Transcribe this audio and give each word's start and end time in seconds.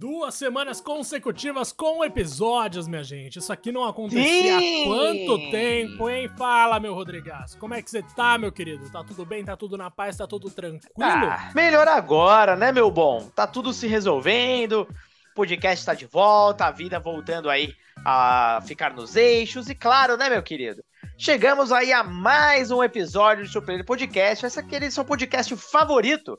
Duas 0.00 0.36
semanas 0.36 0.80
consecutivas 0.80 1.72
com 1.72 2.04
episódios, 2.04 2.86
minha 2.86 3.02
gente. 3.02 3.40
Isso 3.40 3.52
aqui 3.52 3.72
não 3.72 3.82
acontecia 3.82 4.60
Sim. 4.60 4.82
há 4.82 4.86
quanto 4.86 5.50
tempo, 5.50 6.08
hein? 6.08 6.30
Fala, 6.38 6.78
meu 6.78 6.94
Rodrigues. 6.94 7.56
Como 7.56 7.74
é 7.74 7.82
que 7.82 7.90
você 7.90 8.00
tá, 8.14 8.38
meu 8.38 8.52
querido? 8.52 8.88
Tá 8.92 9.02
tudo 9.02 9.26
bem? 9.26 9.44
Tá 9.44 9.56
tudo 9.56 9.76
na 9.76 9.90
paz? 9.90 10.16
Tá 10.16 10.24
tudo 10.24 10.48
tranquilo? 10.50 10.92
Ah, 11.02 11.50
melhor 11.52 11.88
agora, 11.88 12.54
né, 12.54 12.70
meu 12.70 12.92
bom? 12.92 13.28
Tá 13.34 13.44
tudo 13.44 13.72
se 13.72 13.88
resolvendo. 13.88 14.82
O 14.82 15.34
podcast 15.34 15.84
tá 15.84 15.94
de 15.94 16.06
volta, 16.06 16.66
a 16.66 16.70
vida 16.70 17.00
voltando 17.00 17.50
aí 17.50 17.74
a 18.04 18.62
ficar 18.64 18.94
nos 18.94 19.16
eixos. 19.16 19.68
E 19.68 19.74
claro, 19.74 20.16
né, 20.16 20.30
meu 20.30 20.44
querido? 20.44 20.80
Chegamos 21.16 21.72
aí 21.72 21.92
a 21.92 22.04
mais 22.04 22.70
um 22.70 22.84
episódio 22.84 23.42
do 23.42 23.50
Super 23.50 23.84
Podcast. 23.84 24.46
Esse 24.46 24.60
aqui 24.60 24.76
é 24.76 24.90
seu 24.90 25.04
podcast 25.04 25.56
favorito 25.56 26.38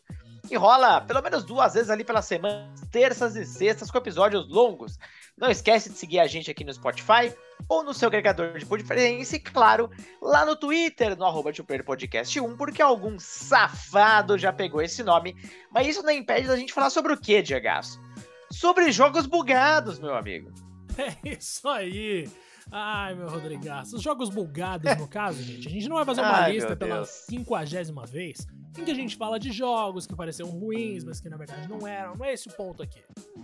que 0.49 0.57
rola 0.57 0.99
pelo 1.01 1.21
menos 1.21 1.43
duas 1.43 1.75
vezes 1.75 1.91
ali 1.91 2.03
pela 2.03 2.23
semana, 2.23 2.73
terças 2.91 3.35
e 3.35 3.45
sextas, 3.45 3.91
com 3.91 3.99
episódios 3.99 4.49
longos. 4.49 4.97
Não 5.37 5.49
esquece 5.49 5.89
de 5.89 5.97
seguir 5.97 6.19
a 6.19 6.27
gente 6.27 6.49
aqui 6.49 6.65
no 6.65 6.73
Spotify 6.73 7.33
ou 7.69 7.83
no 7.83 7.93
seu 7.93 8.07
agregador 8.07 8.57
de 8.57 8.65
preferência 8.65 9.35
e, 9.35 9.39
claro, 9.39 9.89
lá 10.21 10.43
no 10.45 10.55
Twitter, 10.55 11.15
no 11.15 11.23
arroba 11.23 11.51
Podcast 11.85 12.39
1, 12.39 12.57
porque 12.57 12.81
algum 12.81 13.17
safado 13.19 14.37
já 14.37 14.51
pegou 14.51 14.81
esse 14.81 15.03
nome. 15.03 15.35
Mas 15.71 15.87
isso 15.87 16.03
não 16.03 16.11
impede 16.11 16.47
da 16.47 16.57
gente 16.57 16.73
falar 16.73 16.89
sobre 16.89 17.13
o 17.13 17.17
que, 17.17 17.41
Diego? 17.41 17.67
Sobre 18.51 18.91
jogos 18.91 19.27
bugados, 19.27 19.99
meu 19.99 20.15
amigo. 20.15 20.51
É 20.97 21.29
isso 21.29 21.69
aí. 21.69 22.29
Ai, 22.71 23.15
meu 23.15 23.29
Rodrigaço. 23.29 23.95
Os 23.95 24.01
jogos 24.01 24.29
bugados, 24.29 24.97
no 24.97 25.07
caso, 25.07 25.41
gente. 25.41 25.67
A 25.67 25.71
gente 25.71 25.87
não 25.87 25.95
vai 25.95 26.05
fazer 26.05 26.21
uma 26.21 26.41
Ai, 26.41 26.53
lista 26.53 26.75
pela 26.75 27.03
quinquagésima 27.29 28.05
vez 28.05 28.45
em 28.77 28.85
que 28.85 28.91
a 28.91 28.95
gente 28.95 29.15
fala 29.15 29.39
de 29.39 29.51
jogos 29.51 30.05
que 30.05 30.15
pareceram 30.15 30.49
ruins, 30.49 31.03
mas 31.03 31.19
que 31.19 31.29
na 31.29 31.37
verdade 31.37 31.67
não 31.67 31.87
eram. 31.87 32.15
Não 32.15 32.25
é 32.25 32.33
esse 32.33 32.47
o 32.47 32.53
ponto 32.53 32.83
aqui. 32.83 33.01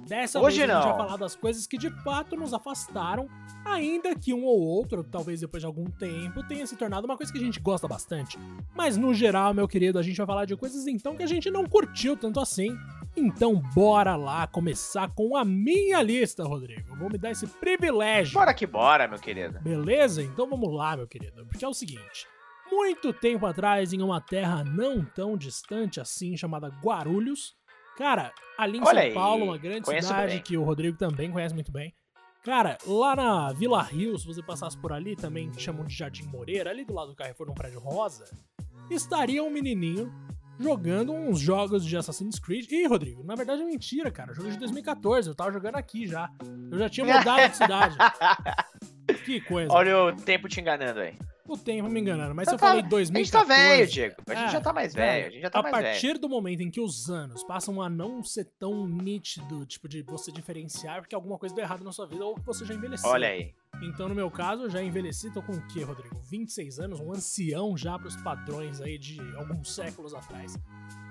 Dessa 0.08 0.40
Hoje 0.40 0.58
vez 0.58 0.70
não. 0.70 0.78
a 0.78 0.82
gente 0.82 0.90
vai 0.90 0.98
falar 1.06 1.18
das 1.18 1.36
coisas 1.36 1.66
que 1.66 1.78
de 1.78 1.90
fato 2.04 2.36
nos 2.36 2.54
afastaram, 2.54 3.28
ainda 3.66 4.16
que 4.16 4.34
um 4.34 4.44
ou 4.44 4.60
outro, 4.60 5.04
talvez 5.04 5.42
depois 5.42 5.62
de 5.62 5.68
algum 5.68 5.86
tempo, 5.86 6.46
tenha 6.48 6.66
se 6.68 6.76
tornado 6.76 7.06
uma 7.06 7.18
coisa 7.18 7.32
que 7.32 7.40
a 7.40 7.42
gente 7.42 7.60
gosta 7.60 7.88
bastante. 7.88 8.38
Mas 8.76 8.98
no 8.98 9.14
geral, 9.14 9.54
meu 9.54 9.68
querido, 9.68 9.98
a 9.98 10.04
gente 10.04 10.18
vai 10.18 10.28
falar 10.28 10.46
de 10.46 10.56
coisas 10.56 10.86
então 10.88 11.16
que 11.16 11.24
a 11.24 11.28
gente 11.28 11.50
não 11.50 11.66
curtiu 11.66 12.16
tanto 12.16 12.40
assim. 12.40 12.78
Então 13.18 13.62
bora 13.74 14.16
lá 14.16 14.46
começar 14.46 15.10
com 15.10 15.38
a 15.38 15.46
minha 15.46 16.02
lista, 16.02 16.44
Rodrigo. 16.44 16.96
Vou 16.98 17.10
me 17.10 17.18
dar 17.18 17.32
esse 17.32 17.48
privilégio. 17.48 18.34
Bora 18.34 18.54
que 18.54 18.68
bora, 18.68 19.08
meu 19.08 19.18
querido. 19.18 19.60
Beleza? 19.62 20.22
Então 20.22 20.48
vamos 20.50 20.72
lá, 20.74 20.98
meu 20.98 21.08
querido. 21.08 21.46
Porque 21.46 21.64
é 21.64 21.68
o 21.68 21.74
seguinte 21.74 22.28
muito 22.72 23.14
tempo 23.14 23.46
atrás, 23.46 23.94
em 23.94 24.02
uma 24.02 24.20
terra 24.22 24.64
não 24.64 25.04
tão 25.04 25.38
distante 25.38 26.00
assim, 26.00 26.36
chamada 26.36 26.68
Guarulhos. 26.84 27.56
Cara, 27.98 28.34
ali 28.58 28.78
em 28.78 28.82
Olha 28.82 28.90
São 28.90 29.00
aí, 29.00 29.14
Paulo, 29.14 29.46
uma 29.46 29.58
grande 29.58 29.86
cidade 29.86 30.34
bem. 30.34 30.42
que 30.42 30.58
o 30.58 30.64
Rodrigo 30.64 30.98
também 30.98 31.32
conhece 31.32 31.54
muito 31.54 31.72
bem. 31.72 31.94
Cara, 32.44 32.78
lá 32.86 33.16
na 33.16 33.54
Vila 33.54 33.82
Rio, 33.82 34.18
se 34.20 34.28
você 34.28 34.44
passasse 34.44 34.78
por 34.78 34.94
ali, 34.94 35.16
também 35.16 35.52
chamam 35.58 35.84
de 35.84 35.96
Jardim 35.96 36.26
Moreira, 36.28 36.70
ali 36.70 36.86
do 36.86 36.94
lado 36.94 37.10
do 37.10 37.16
Carrefour, 37.16 37.48
num 37.48 37.56
prédio 37.56 37.80
rosa, 37.80 38.26
estaria 38.90 39.44
um 39.44 39.50
menininho 39.50 40.14
jogando 40.60 41.12
uns 41.12 41.40
jogos 41.40 41.86
de 41.86 41.98
Assassin's 41.98 42.40
Creed. 42.40 42.72
Ih, 42.72 42.86
Rodrigo, 42.86 43.24
na 43.24 43.36
verdade 43.36 43.62
é 43.62 43.66
mentira, 43.66 44.12
cara. 44.12 44.34
Jogo 44.34 44.52
de 44.52 44.58
2014, 44.58 45.28
eu 45.28 45.36
tava 45.36 45.52
jogando 45.52 45.76
aqui 45.76 46.06
já. 46.06 46.30
Eu 46.72 46.78
já 46.78 46.90
tinha 46.90 47.06
mudado 47.06 47.50
de 47.50 47.58
cidade. 47.58 47.98
que 49.26 49.42
coisa. 49.42 49.74
Olha 49.74 50.04
o 50.04 50.16
tempo 50.16 50.48
te 50.48 50.62
enganando 50.62 51.00
aí. 51.00 51.18
O 51.48 51.58
tempo 51.58 51.88
me 51.90 52.00
enganaram, 52.00 52.34
mas 52.34 52.48
se 52.48 52.56
eu 52.56 52.58
tá, 52.58 52.70
falei 52.70 52.82
2014... 52.82 53.14
A 53.14 53.24
gente 53.24 53.32
tá 53.32 53.44
velho, 53.44 53.88
Diego. 53.88 54.16
A 54.28 54.36
gente 54.36 54.48
é, 54.48 54.52
já 54.52 54.62
tá 54.62 54.74
mais 54.74 54.94
velho. 54.94 55.28
A, 55.28 55.30
gente 55.30 55.42
já 55.42 55.50
tá 55.50 55.60
a 55.60 55.62
mais 55.62 55.72
partir 55.76 56.08
velho. 56.08 56.20
do 56.20 56.30
momento 56.30 56.62
em 56.62 56.72
que 56.72 56.82
os 56.82 57.10
anos 57.10 57.44
passam 57.44 57.82
a 57.82 57.90
não 57.90 58.24
ser 58.24 58.46
tão 58.58 58.88
nítido, 58.88 59.66
tipo, 59.66 59.88
de 59.88 60.02
você 60.02 60.32
diferenciar 60.32 61.02
porque 61.02 61.14
alguma 61.14 61.38
coisa 61.38 61.54
deu 61.54 61.64
errado 61.64 61.84
na 61.84 61.92
sua 61.92 62.08
vida 62.08 62.26
ou 62.26 62.36
você 62.44 62.66
já 62.66 62.74
envelheceu. 62.74 63.10
Olha 63.10 63.28
aí. 63.28 63.54
Então, 63.82 64.08
no 64.08 64.16
meu 64.16 64.32
caso, 64.32 64.64
eu 64.64 64.70
já 64.70 64.82
envelheci, 64.82 65.32
tô 65.32 65.42
com 65.42 65.52
o 65.52 65.68
quê, 65.68 65.84
Rodrigo? 65.84 66.16
26 66.30 66.80
anos, 66.80 67.00
um 67.00 67.12
ancião 67.12 67.78
já 67.78 68.00
pros 68.00 68.16
padrões 68.16 68.82
aí 68.82 68.98
de 68.98 69.20
alguns 69.36 69.74
séculos 69.76 70.14
atrás. 70.14 70.58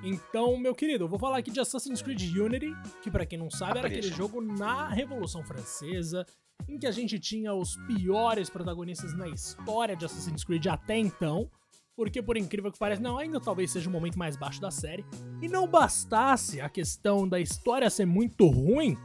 Então, 0.02 0.56
meu 0.58 0.74
querido, 0.74 1.04
eu 1.04 1.08
vou 1.08 1.18
falar 1.18 1.38
aqui 1.38 1.50
de 1.50 1.60
Assassin's 1.60 2.02
Creed 2.02 2.20
Unity, 2.36 2.74
que 3.02 3.10
para 3.10 3.24
quem 3.24 3.38
não 3.38 3.50
sabe 3.50 3.78
era 3.78 3.88
aquele 3.88 4.08
jogo 4.08 4.40
na 4.40 4.88
Revolução 4.88 5.44
Francesa, 5.44 6.26
em 6.68 6.78
que 6.78 6.86
a 6.86 6.92
gente 6.92 7.18
tinha 7.18 7.52
os 7.54 7.76
piores 7.86 8.50
protagonistas 8.50 9.16
na 9.16 9.28
história 9.28 9.96
de 9.96 10.04
Assassin's 10.04 10.44
Creed 10.44 10.66
até 10.66 10.98
então. 10.98 11.50
Porque, 11.96 12.20
por 12.20 12.36
incrível 12.36 12.72
que 12.72 12.78
pareça, 12.78 13.00
não, 13.00 13.18
ainda 13.18 13.40
talvez 13.40 13.70
seja 13.70 13.88
o 13.88 13.92
momento 13.92 14.18
mais 14.18 14.36
baixo 14.36 14.60
da 14.60 14.70
série. 14.70 15.04
E 15.40 15.48
não 15.48 15.68
bastasse 15.68 16.60
a 16.60 16.68
questão 16.68 17.28
da 17.28 17.38
história 17.38 17.88
ser 17.88 18.04
muito 18.04 18.48
ruim, 18.48 18.98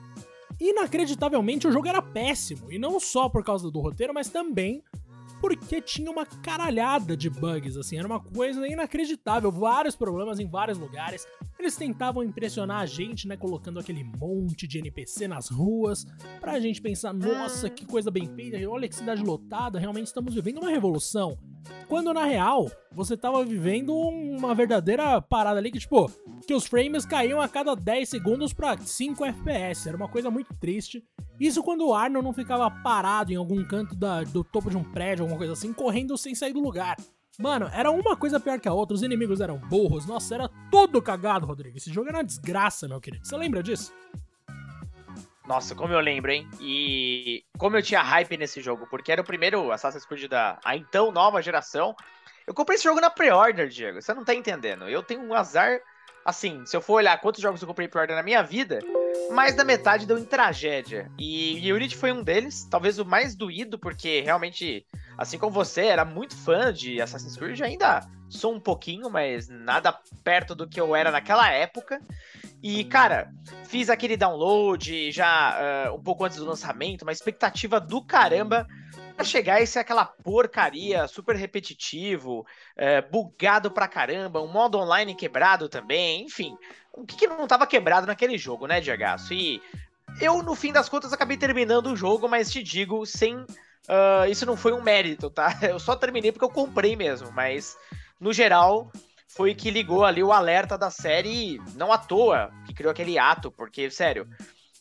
inacreditavelmente 0.60 1.68
o 1.68 1.72
jogo 1.72 1.88
era 1.88 2.02
péssimo. 2.02 2.72
E 2.72 2.80
não 2.80 3.00
só 3.00 3.30
por 3.30 3.44
causa 3.44 3.70
do 3.70 3.80
roteiro, 3.80 4.14
mas 4.14 4.30
também 4.30 4.84
porque 5.40 5.82
tinha 5.82 6.12
uma 6.12 6.26
caralhada 6.26 7.16
de 7.16 7.30
bugs, 7.30 7.78
assim, 7.78 7.98
era 7.98 8.08
uma 8.08 8.20
coisa 8.20 8.68
inacreditável, 8.68 9.52
vários 9.52 9.96
problemas 9.96 10.40
em 10.40 10.48
vários 10.48 10.78
lugares. 10.78 11.26
Eles 11.58 11.76
tentavam 11.76 12.24
impressionar 12.24 12.82
a 12.82 12.86
gente, 12.86 13.28
né, 13.28 13.36
colocando 13.36 13.80
aquele 13.80 14.04
monte 14.04 14.68
de 14.68 14.80
NPC 14.80 15.28
nas 15.28 15.50
ruas, 15.50 16.06
pra 16.40 16.60
gente 16.60 16.82
pensar, 16.82 17.14
nossa, 17.14 17.70
que 17.70 17.86
coisa 17.86 18.10
bem 18.10 18.28
feita, 18.36 18.58
olha 18.70 18.88
que 18.88 18.96
cidade 18.96 19.22
lotada, 19.22 19.80
realmente 19.80 20.08
estamos 20.08 20.34
vivendo 20.34 20.60
uma 20.60 20.70
revolução. 20.70 21.38
Quando 21.88 22.13
na 22.13 22.24
real, 22.24 22.69
você 22.91 23.18
tava 23.18 23.44
vivendo 23.44 23.96
uma 23.96 24.53
verdadeira 24.53 25.22
parada 25.22 25.59
ali 25.59 25.72
que, 25.72 25.80
tipo, 25.80 26.09
que 26.46 26.53
os 26.53 26.66
frames 26.66 27.06
caíam 27.06 27.41
a 27.41 27.47
cada 27.47 27.75
10 27.75 28.07
segundos 28.07 28.53
pra 28.53 28.78
5 28.78 29.25
FPS. 29.25 29.88
Era 29.88 29.97
uma 29.97 30.07
coisa 30.07 30.30
muito 30.30 30.53
triste. 30.53 31.03
Isso 31.40 31.63
quando 31.63 31.88
o 31.88 31.94
Arnold 31.94 32.25
não 32.25 32.34
ficava 32.34 32.69
parado 32.69 33.31
em 33.31 33.35
algum 33.35 33.63
canto 33.66 33.96
da, 33.96 34.24
do 34.24 34.44
topo 34.44 34.69
de 34.69 34.78
um 34.78 34.84
prédio, 34.84 35.24
alguma 35.24 35.38
coisa 35.38 35.53
assim, 35.53 35.74
correndo 35.74 36.18
sem 36.18 36.35
sair 36.35 36.53
do 36.53 36.62
lugar. 36.62 36.96
Mano, 37.40 37.69
era 37.74 37.90
uma 37.90 38.18
coisa 38.18 38.38
pior 38.38 38.59
que 38.59 38.68
a 38.68 38.74
outra, 38.74 38.94
os 38.94 39.01
inimigos 39.01 39.40
eram 39.40 39.57
burros, 39.57 40.06
nossa, 40.06 40.36
era 40.36 40.50
todo 40.69 41.01
cagado, 41.01 41.46
Rodrigo. 41.46 41.78
Esse 41.78 41.91
jogo 41.91 42.09
era 42.09 42.18
uma 42.18 42.24
desgraça, 42.24 42.86
meu 42.86 43.00
querido. 43.00 43.25
Você 43.25 43.38
lembra 43.38 43.63
disso? 43.63 43.94
Nossa, 45.50 45.74
como 45.74 45.92
eu 45.92 46.00
lembro, 46.00 46.30
hein? 46.30 46.48
E 46.62 47.44
como 47.58 47.76
eu 47.76 47.82
tinha 47.82 48.04
hype 48.04 48.38
nesse 48.38 48.62
jogo, 48.62 48.86
porque 48.88 49.12
era 49.12 49.22
o 49.24 49.26
primeiro 49.26 49.72
Assassin's 49.72 50.06
Creed 50.06 50.30
da 50.30 50.60
a 50.64 50.78
então 50.78 51.12
nova 51.12 51.42
geração. 51.42 51.96
Eu 52.46 52.54
comprei 52.54 52.76
esse 52.76 52.84
jogo 52.84 53.02
na 53.02 53.10
pre-order, 53.10 53.68
Diego. 53.68 54.00
Você 54.00 54.14
não 54.14 54.24
tá 54.24 54.36
entendendo. 54.36 54.88
Eu 54.88 55.02
tenho 55.02 55.22
um 55.22 55.34
azar. 55.34 55.80
Assim, 56.24 56.64
se 56.68 56.78
eu 56.78 56.82
for 56.82 56.96
olhar 56.96 57.20
quantos 57.20 57.42
jogos 57.42 57.60
eu 57.60 57.68
comprei 57.68 57.88
pre-order 57.88 58.16
na 58.16 58.22
minha 58.22 58.44
vida, 58.44 58.78
mais 59.32 59.56
da 59.56 59.64
metade 59.64 60.06
deu 60.06 60.20
em 60.20 60.26
tragédia. 60.26 61.12
E 61.18 61.74
Unity 61.74 61.96
foi 61.96 62.12
um 62.12 62.22
deles, 62.22 62.68
talvez 62.70 63.00
o 63.00 63.06
mais 63.06 63.34
doído, 63.34 63.80
porque 63.80 64.22
realmente, 64.22 64.86
assim 65.18 65.40
como 65.40 65.52
você, 65.52 65.86
era 65.86 66.06
muito 66.06 66.38
fã 66.38 66.72
de 66.72 67.02
Assassin's 67.02 67.36
Creed, 67.36 67.60
ainda 67.62 68.08
sou 68.30 68.54
um 68.54 68.60
pouquinho, 68.60 69.10
mas 69.10 69.50
nada 69.50 69.92
perto 70.24 70.54
do 70.54 70.68
que 70.68 70.80
eu 70.80 70.96
era 70.96 71.12
naquela 71.12 71.52
época. 71.52 72.00
E, 72.62 72.84
cara, 72.84 73.32
fiz 73.66 73.90
aquele 73.90 74.18
download 74.18 75.12
já 75.12 75.90
uh, 75.90 75.96
um 75.96 76.02
pouco 76.02 76.26
antes 76.26 76.38
do 76.38 76.46
lançamento, 76.46 77.04
uma 77.04 77.12
expectativa 77.12 77.80
do 77.80 78.02
caramba 78.02 78.68
pra 79.16 79.26
chegar 79.26 79.62
e 79.62 79.68
ser 79.68 79.80
aquela 79.80 80.06
porcaria 80.06 81.08
super 81.08 81.36
repetitivo, 81.36 82.40
uh, 82.42 83.12
bugado 83.12 83.72
pra 83.72 83.88
caramba, 83.88 84.42
um 84.42 84.52
modo 84.52 84.78
online 84.78 85.16
quebrado 85.16 85.70
também, 85.70 86.24
enfim. 86.24 86.56
O 86.94 87.06
que, 87.06 87.16
que 87.16 87.28
não 87.28 87.48
tava 87.48 87.66
quebrado 87.66 88.08
naquele 88.08 88.38
jogo, 88.38 88.68
né, 88.68 88.82
Diego? 88.82 89.04
E 89.32 89.62
eu, 90.20 90.42
no 90.44 90.56
fim 90.56 90.72
das 90.72 90.90
contas, 90.90 91.14
acabei 91.14 91.38
terminando 91.38 91.88
o 91.88 91.96
jogo, 91.96 92.28
mas 92.28 92.52
te 92.52 92.62
digo, 92.62 93.06
sem. 93.06 93.38
Uh, 93.38 94.30
isso 94.30 94.46
não 94.46 94.58
foi 94.58 94.74
um 94.74 94.82
mérito, 94.82 95.30
tá? 95.30 95.58
Eu 95.64 95.80
só 95.80 95.96
terminei 95.96 96.32
porque 96.32 96.46
eu 96.46 96.50
comprei 96.50 96.96
mesmo, 96.96 97.32
mas 97.32 97.76
no 98.19 98.34
geral, 98.34 98.91
foi 99.28 99.56
que 99.56 99.72
ligou 99.72 100.03
ali 100.03 100.24
o 100.24 100.34
alerta 100.34 100.78
da 100.78 100.90
série, 100.90 101.62
não 101.75 101.91
à 101.94 101.97
toa, 101.97 102.52
que 102.66 102.74
criou 102.74 102.91
aquele 102.91 103.18
ato, 103.18 103.52
porque, 103.52 103.90
sério. 103.90 104.28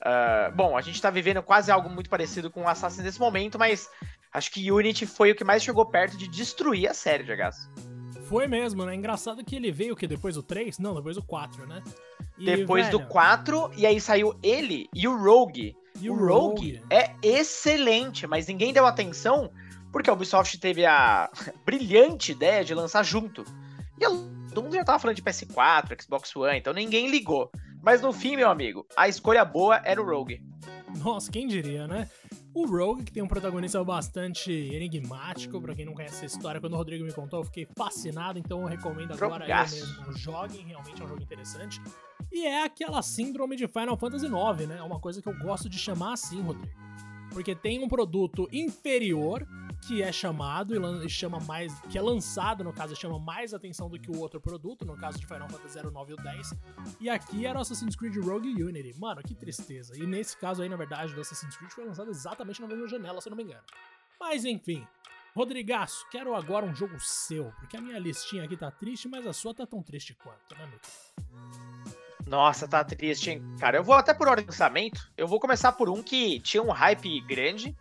Uh, 0.00 0.54
bom, 0.54 0.76
a 0.76 0.80
gente 0.80 1.00
tá 1.00 1.10
vivendo 1.10 1.42
quase 1.42 1.70
algo 1.70 1.88
muito 1.88 2.08
parecido 2.08 2.50
com 2.50 2.62
o 2.62 2.68
Assassin 2.68 3.02
nesse 3.02 3.20
momento, 3.20 3.58
mas 3.58 3.88
acho 4.32 4.50
que 4.50 4.70
Unity 4.70 5.06
foi 5.06 5.30
o 5.30 5.34
que 5.34 5.44
mais 5.44 5.62
chegou 5.62 5.84
perto 5.86 6.16
de 6.16 6.28
destruir 6.28 6.88
a 6.88 6.94
série, 6.94 7.24
de 7.24 7.36
Gas. 7.36 7.68
Foi 8.28 8.46
mesmo, 8.46 8.84
né? 8.84 8.94
Engraçado 8.94 9.44
que 9.44 9.56
ele 9.56 9.72
veio 9.72 9.96
que 9.96 10.06
depois 10.06 10.34
do 10.34 10.42
3? 10.42 10.78
Não, 10.78 10.94
depois 10.94 11.16
do 11.16 11.22
4, 11.22 11.66
né? 11.66 11.82
E, 12.36 12.44
depois 12.44 12.86
velho... 12.86 12.98
do 12.98 13.06
4, 13.06 13.70
e 13.76 13.86
aí 13.86 14.00
saiu 14.00 14.38
ele 14.42 14.88
e 14.94 15.08
o 15.08 15.16
Rogue. 15.16 15.74
E 16.00 16.10
o, 16.10 16.14
o 16.14 16.16
Rogue, 16.16 16.76
Rogue 16.76 16.82
é 16.90 17.14
excelente, 17.22 18.26
mas 18.26 18.46
ninguém 18.46 18.72
deu 18.72 18.86
atenção 18.86 19.50
porque 19.98 20.10
a 20.10 20.12
Ubisoft 20.12 20.56
teve 20.60 20.86
a 20.86 21.28
brilhante 21.66 22.30
ideia 22.30 22.64
de 22.64 22.72
lançar 22.72 23.02
junto. 23.02 23.44
E 23.98 24.04
todo 24.54 24.62
mundo 24.62 24.76
já 24.76 24.84
tava 24.84 25.00
falando 25.00 25.16
de 25.16 25.22
PS4, 25.22 26.00
Xbox 26.00 26.36
One, 26.36 26.56
então 26.56 26.72
ninguém 26.72 27.10
ligou. 27.10 27.50
Mas 27.82 28.00
no 28.00 28.12
fim, 28.12 28.36
meu 28.36 28.48
amigo, 28.48 28.86
a 28.96 29.08
escolha 29.08 29.44
boa 29.44 29.82
era 29.84 30.00
o 30.00 30.06
Rogue. 30.06 30.40
Nossa, 30.98 31.32
quem 31.32 31.48
diria, 31.48 31.88
né? 31.88 32.08
O 32.54 32.64
Rogue, 32.64 33.02
que 33.02 33.12
tem 33.12 33.24
um 33.24 33.26
protagonista 33.26 33.82
bastante 33.82 34.52
enigmático, 34.52 35.60
pra 35.60 35.74
quem 35.74 35.84
não 35.84 35.94
conhece 35.94 36.22
a 36.22 36.26
história, 36.26 36.60
quando 36.60 36.74
o 36.74 36.76
Rodrigo 36.76 37.04
me 37.04 37.12
contou, 37.12 37.40
eu 37.40 37.44
fiquei 37.44 37.66
fascinado, 37.76 38.38
então 38.38 38.62
eu 38.62 38.68
recomendo 38.68 39.12
agora 39.12 39.46
aí 39.46 39.52
mesmo. 39.52 40.12
Joguem, 40.12 40.64
realmente 40.64 41.02
é 41.02 41.04
um 41.04 41.08
jogo 41.08 41.22
interessante. 41.22 41.82
E 42.30 42.46
é 42.46 42.62
aquela 42.62 43.02
síndrome 43.02 43.56
de 43.56 43.66
Final 43.66 43.96
Fantasy 43.96 44.26
IX, 44.26 44.68
né? 44.68 44.76
É 44.78 44.82
uma 44.82 45.00
coisa 45.00 45.20
que 45.20 45.28
eu 45.28 45.36
gosto 45.38 45.68
de 45.68 45.76
chamar 45.76 46.12
assim, 46.12 46.40
Rodrigo. 46.40 46.72
Porque 47.32 47.54
tem 47.54 47.82
um 47.82 47.88
produto 47.88 48.48
inferior 48.52 49.46
que 49.86 50.02
é 50.02 50.10
chamado 50.12 50.74
e 51.04 51.08
chama 51.08 51.38
mais. 51.40 51.78
que 51.82 51.96
é 51.96 52.02
lançado, 52.02 52.64
no 52.64 52.72
caso, 52.72 52.94
chama 52.96 53.18
mais 53.18 53.54
atenção 53.54 53.88
do 53.88 53.98
que 53.98 54.10
o 54.10 54.18
outro 54.18 54.40
produto, 54.40 54.84
no 54.84 54.96
caso 54.96 55.18
de 55.18 55.26
Final 55.26 55.48
Fantasy 55.48 55.78
09 55.82 56.12
e 56.12 56.14
o 56.14 56.16
10. 56.16 56.54
E 57.00 57.10
aqui 57.10 57.46
era 57.46 57.58
o 57.58 57.62
Assassin's 57.62 57.96
Creed 57.96 58.16
Rogue 58.16 58.62
Unity. 58.62 58.98
Mano, 58.98 59.22
que 59.22 59.34
tristeza. 59.34 59.96
E 59.96 60.06
nesse 60.06 60.36
caso 60.36 60.62
aí, 60.62 60.68
na 60.68 60.76
verdade, 60.76 61.14
do 61.14 61.20
Assassin's 61.20 61.56
Creed 61.56 61.70
foi 61.70 61.84
lançado 61.84 62.10
exatamente 62.10 62.60
na 62.60 62.66
mesma 62.66 62.88
janela, 62.88 63.20
se 63.20 63.30
não 63.30 63.36
me 63.36 63.44
engano. 63.44 63.64
Mas 64.18 64.44
enfim. 64.44 64.86
Rodrigaço, 65.34 66.04
quero 66.10 66.34
agora 66.34 66.66
um 66.66 66.74
jogo 66.74 66.98
seu, 66.98 67.52
porque 67.60 67.76
a 67.76 67.80
minha 67.80 67.98
listinha 67.98 68.42
aqui 68.42 68.56
tá 68.56 68.72
triste, 68.72 69.06
mas 69.08 69.24
a 69.24 69.32
sua 69.32 69.54
tá 69.54 69.64
tão 69.64 69.80
triste 69.82 70.12
quanto, 70.14 70.58
né, 70.58 70.66
meu? 70.66 70.80
Nossa, 72.26 72.66
tá 72.66 72.82
triste, 72.82 73.30
hein? 73.30 73.42
Cara, 73.58 73.78
eu 73.78 73.84
vou 73.84 73.94
até 73.94 74.12
por 74.12 74.28
ordem 74.28 74.44
de 74.44 74.50
lançamento. 74.50 75.10
Eu 75.16 75.28
vou 75.28 75.38
começar 75.38 75.72
por 75.72 75.88
um 75.88 76.02
que 76.02 76.40
tinha 76.40 76.62
um 76.62 76.70
hype 76.70 77.20
grande, 77.20 77.76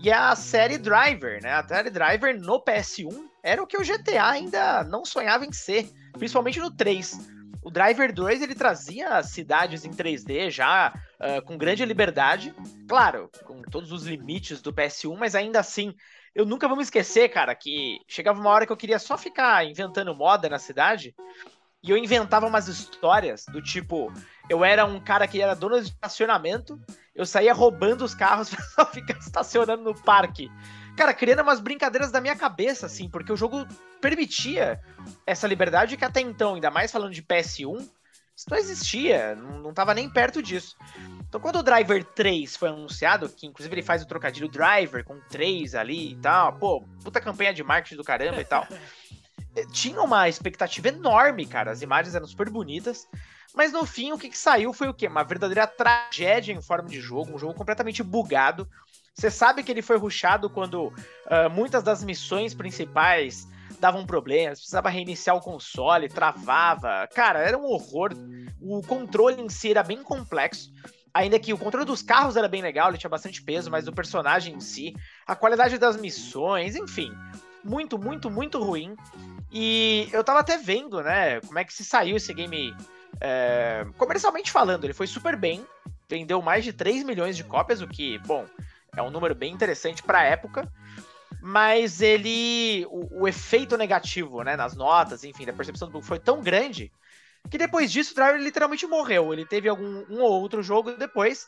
e 0.00 0.12
a 0.12 0.34
série 0.36 0.78
Driver, 0.78 1.42
né? 1.42 1.52
A 1.52 1.66
série 1.66 1.90
Driver 1.90 2.40
no 2.40 2.62
PS1 2.62 3.28
era 3.42 3.62
o 3.62 3.66
que 3.66 3.76
o 3.76 3.84
GTA 3.84 4.28
ainda 4.28 4.84
não 4.84 5.04
sonhava 5.04 5.44
em 5.44 5.52
ser, 5.52 5.90
principalmente 6.12 6.60
no 6.60 6.70
3. 6.70 7.18
O 7.62 7.70
Driver 7.70 8.12
2 8.12 8.40
ele 8.40 8.54
trazia 8.54 9.22
cidades 9.22 9.84
em 9.84 9.90
3D 9.90 10.50
já 10.50 10.92
uh, 11.20 11.42
com 11.44 11.58
grande 11.58 11.84
liberdade, 11.84 12.54
claro, 12.88 13.28
com 13.44 13.60
todos 13.62 13.90
os 13.90 14.06
limites 14.06 14.62
do 14.62 14.72
PS1, 14.72 15.16
mas 15.18 15.34
ainda 15.34 15.58
assim, 15.58 15.92
eu 16.34 16.46
nunca 16.46 16.68
vou 16.68 16.76
me 16.76 16.82
esquecer, 16.82 17.28
cara, 17.28 17.54
que 17.54 17.98
chegava 18.06 18.40
uma 18.40 18.50
hora 18.50 18.64
que 18.64 18.72
eu 18.72 18.76
queria 18.76 18.98
só 18.98 19.18
ficar 19.18 19.66
inventando 19.66 20.14
moda 20.14 20.48
na 20.48 20.58
cidade 20.58 21.14
e 21.82 21.90
eu 21.90 21.96
inventava 21.96 22.46
umas 22.46 22.68
histórias 22.68 23.44
do 23.46 23.62
tipo, 23.62 24.12
eu 24.48 24.64
era 24.64 24.84
um 24.84 25.00
cara 25.00 25.26
que 25.26 25.40
era 25.40 25.54
dono 25.54 25.80
de 25.80 25.88
estacionamento 25.88 26.80
eu 27.18 27.26
saía 27.26 27.52
roubando 27.52 28.04
os 28.04 28.14
carros 28.14 28.48
pra 28.54 28.64
só 28.64 28.86
ficar 28.86 29.18
estacionando 29.18 29.82
no 29.82 29.94
parque. 29.94 30.48
Cara, 30.96 31.12
criando 31.12 31.42
umas 31.42 31.60
brincadeiras 31.60 32.12
da 32.12 32.20
minha 32.20 32.36
cabeça, 32.36 32.86
assim, 32.86 33.08
porque 33.08 33.32
o 33.32 33.36
jogo 33.36 33.66
permitia 34.00 34.80
essa 35.26 35.46
liberdade 35.46 35.96
que 35.96 36.04
até 36.04 36.20
então, 36.20 36.54
ainda 36.54 36.70
mais 36.70 36.92
falando 36.92 37.12
de 37.12 37.22
PS1, 37.22 37.88
isso 38.36 38.46
não 38.48 38.56
existia, 38.56 39.34
não, 39.34 39.58
não 39.58 39.74
tava 39.74 39.92
nem 39.94 40.08
perto 40.08 40.40
disso. 40.40 40.76
Então, 41.28 41.40
quando 41.40 41.56
o 41.56 41.62
Driver 41.62 42.04
3 42.04 42.56
foi 42.56 42.68
anunciado, 42.68 43.28
que 43.28 43.46
inclusive 43.46 43.74
ele 43.74 43.82
faz 43.82 44.02
o 44.02 44.06
trocadilho 44.06 44.48
Driver 44.48 45.04
com 45.04 45.18
3 45.28 45.74
ali 45.74 46.12
e 46.12 46.16
tal, 46.16 46.52
pô, 46.52 46.84
puta 47.02 47.20
campanha 47.20 47.52
de 47.52 47.64
marketing 47.64 47.96
do 47.96 48.04
caramba 48.04 48.40
e 48.40 48.44
tal. 48.44 48.66
Tinha 49.66 50.02
uma 50.02 50.28
expectativa 50.28 50.88
enorme, 50.88 51.46
cara. 51.46 51.70
As 51.70 51.82
imagens 51.82 52.14
eram 52.14 52.26
super 52.26 52.50
bonitas. 52.50 53.08
Mas 53.54 53.72
no 53.72 53.84
fim, 53.86 54.12
o 54.12 54.18
que, 54.18 54.28
que 54.28 54.38
saiu 54.38 54.72
foi 54.72 54.88
o 54.88 54.94
quê? 54.94 55.06
Uma 55.06 55.24
verdadeira 55.24 55.66
tragédia 55.66 56.52
em 56.52 56.62
forma 56.62 56.88
de 56.88 57.00
jogo, 57.00 57.34
um 57.34 57.38
jogo 57.38 57.54
completamente 57.54 58.02
bugado. 58.02 58.68
Você 59.14 59.30
sabe 59.30 59.62
que 59.62 59.72
ele 59.72 59.82
foi 59.82 59.96
ruxado 59.96 60.48
quando 60.48 60.86
uh, 60.86 61.50
muitas 61.50 61.82
das 61.82 62.04
missões 62.04 62.54
principais 62.54 63.48
davam 63.80 64.06
problemas, 64.06 64.58
precisava 64.58 64.88
reiniciar 64.88 65.36
o 65.36 65.40
console, 65.40 66.08
travava. 66.08 67.08
Cara, 67.14 67.40
era 67.40 67.58
um 67.58 67.64
horror. 67.64 68.12
O 68.60 68.80
controle 68.82 69.40
em 69.40 69.48
si 69.48 69.70
era 69.70 69.82
bem 69.82 70.02
complexo. 70.02 70.70
Ainda 71.12 71.38
que 71.38 71.52
o 71.52 71.58
controle 71.58 71.86
dos 71.86 72.02
carros 72.02 72.36
era 72.36 72.48
bem 72.48 72.62
legal, 72.62 72.90
ele 72.90 72.98
tinha 72.98 73.10
bastante 73.10 73.42
peso, 73.42 73.70
mas 73.70 73.88
o 73.88 73.92
personagem 73.92 74.54
em 74.54 74.60
si, 74.60 74.94
a 75.26 75.34
qualidade 75.34 75.78
das 75.78 75.96
missões, 75.96 76.76
enfim, 76.76 77.10
muito, 77.64 77.98
muito, 77.98 78.30
muito 78.30 78.62
ruim. 78.62 78.94
E 79.50 80.08
eu 80.12 80.22
tava 80.22 80.40
até 80.40 80.58
vendo, 80.58 81.02
né, 81.02 81.40
como 81.40 81.58
é 81.58 81.64
que 81.64 81.72
se 81.72 81.84
saiu 81.84 82.16
esse 82.16 82.34
game 82.34 82.76
é, 83.20 83.86
comercialmente 83.96 84.50
falando, 84.50 84.84
ele 84.84 84.92
foi 84.92 85.06
super 85.06 85.36
bem, 85.36 85.66
vendeu 86.08 86.42
mais 86.42 86.64
de 86.64 86.72
3 86.72 87.02
milhões 87.02 87.36
de 87.36 87.44
cópias, 87.44 87.80
o 87.80 87.88
que, 87.88 88.18
bom, 88.18 88.46
é 88.96 89.02
um 89.02 89.10
número 89.10 89.34
bem 89.34 89.52
interessante 89.52 90.02
para 90.02 90.18
a 90.20 90.24
época. 90.24 90.70
Mas 91.40 92.00
ele. 92.00 92.84
O, 92.90 93.22
o, 93.22 93.28
efeito 93.28 93.76
negativo, 93.76 94.42
né, 94.42 94.56
nas 94.56 94.74
notas, 94.74 95.22
enfim, 95.22 95.46
da 95.46 95.52
percepção 95.52 95.88
do 95.88 96.02
foi 96.02 96.18
tão 96.18 96.42
grande 96.42 96.90
que 97.48 97.56
depois 97.56 97.92
disso 97.92 98.12
o 98.12 98.14
Driver 98.14 98.40
literalmente 98.40 98.86
morreu. 98.86 99.32
Ele 99.32 99.46
teve 99.46 99.68
algum 99.68 100.04
um 100.10 100.20
ou 100.20 100.32
outro 100.32 100.62
jogo 100.62 100.92
depois. 100.92 101.46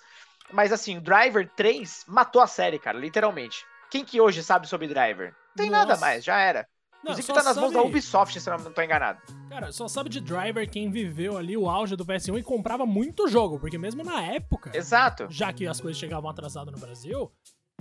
Mas 0.52 0.72
assim, 0.72 0.98
o 0.98 1.00
Driver 1.00 1.48
3 1.56 2.04
matou 2.06 2.40
a 2.40 2.46
série, 2.46 2.78
cara, 2.78 2.98
literalmente. 2.98 3.64
Quem 3.90 4.04
que 4.04 4.20
hoje 4.20 4.42
sabe 4.42 4.68
sobre 4.68 4.86
Driver? 4.86 5.34
Não 5.48 5.64
tem 5.64 5.70
Nossa. 5.70 5.86
nada 5.86 6.00
mais, 6.00 6.24
já 6.24 6.38
era. 6.38 6.66
Não, 7.02 7.12
Inclusive 7.12 7.32
tá 7.32 7.42
nas 7.42 7.54
sabe... 7.54 7.60
mãos 7.60 7.72
da 7.72 7.82
Ubisoft, 7.82 8.38
se 8.38 8.50
eu 8.50 8.58
não 8.58 8.72
tô 8.72 8.82
enganado. 8.82 9.20
Cara, 9.48 9.72
só 9.72 9.88
sabe 9.88 10.10
de 10.10 10.20
Driver 10.20 10.68
quem 10.68 10.90
viveu 10.90 11.36
ali 11.36 11.56
o 11.56 11.68
auge 11.68 11.96
do 11.96 12.04
PS1 12.04 12.38
e 12.38 12.42
comprava 12.42 12.84
muito 12.84 13.26
jogo, 13.26 13.58
porque 13.58 13.78
mesmo 13.78 14.04
na 14.04 14.22
época. 14.22 14.70
Exato. 14.76 15.26
Já 15.30 15.52
que 15.52 15.66
as 15.66 15.80
coisas 15.80 15.98
chegavam 15.98 16.28
atrasadas 16.28 16.72
no 16.72 16.78
Brasil, 16.78 17.32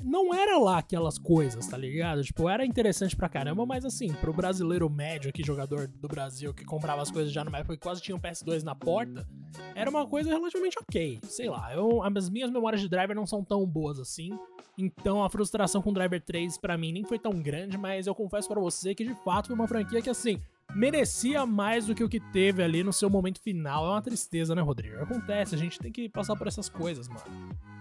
não 0.03 0.33
era 0.33 0.57
lá 0.57 0.77
aquelas 0.77 1.17
coisas, 1.17 1.67
tá 1.67 1.77
ligado? 1.77 2.23
Tipo, 2.23 2.49
era 2.49 2.65
interessante 2.65 3.15
pra 3.15 3.29
caramba, 3.29 3.65
mas 3.65 3.85
assim, 3.85 4.13
pro 4.13 4.33
brasileiro 4.33 4.89
médio 4.89 5.29
aqui, 5.29 5.43
jogador 5.43 5.87
do 5.87 6.07
Brasil, 6.07 6.53
que 6.53 6.65
comprava 6.65 7.01
as 7.01 7.11
coisas 7.11 7.31
já 7.31 7.43
numa 7.43 7.57
época 7.57 7.75
que 7.75 7.83
quase 7.83 8.01
tinha 8.01 8.15
um 8.15 8.19
PS2 8.19 8.63
na 8.63 8.75
porta, 8.75 9.27
era 9.75 9.89
uma 9.89 10.07
coisa 10.07 10.29
relativamente 10.29 10.77
ok. 10.79 11.19
Sei 11.23 11.49
lá, 11.49 11.73
eu, 11.73 12.01
as 12.03 12.29
minhas 12.29 12.51
memórias 12.51 12.81
de 12.81 12.89
Driver 12.89 13.15
não 13.15 13.25
são 13.25 13.43
tão 13.43 13.65
boas 13.65 13.99
assim, 13.99 14.29
então 14.77 15.23
a 15.23 15.29
frustração 15.29 15.81
com 15.81 15.93
Driver 15.93 16.21
3 16.21 16.57
para 16.57 16.77
mim 16.77 16.91
nem 16.91 17.03
foi 17.03 17.19
tão 17.19 17.33
grande, 17.41 17.77
mas 17.77 18.07
eu 18.07 18.15
confesso 18.15 18.47
para 18.47 18.59
você 18.59 18.95
que 18.95 19.03
de 19.03 19.15
fato 19.23 19.47
foi 19.47 19.55
uma 19.55 19.67
franquia 19.67 20.01
que 20.01 20.09
assim, 20.09 20.41
merecia 20.75 21.45
mais 21.45 21.85
do 21.85 21.95
que 21.95 22.03
o 22.03 22.09
que 22.09 22.19
teve 22.19 22.63
ali 22.63 22.83
no 22.83 22.93
seu 22.93 23.09
momento 23.09 23.41
final. 23.41 23.85
É 23.85 23.89
uma 23.89 24.01
tristeza, 24.01 24.53
né, 24.53 24.61
Rodrigo? 24.61 25.01
Acontece, 25.01 25.55
a 25.55 25.57
gente 25.57 25.79
tem 25.79 25.91
que 25.91 26.09
passar 26.09 26.35
por 26.35 26.47
essas 26.47 26.69
coisas, 26.69 27.07
mano. 27.07 27.21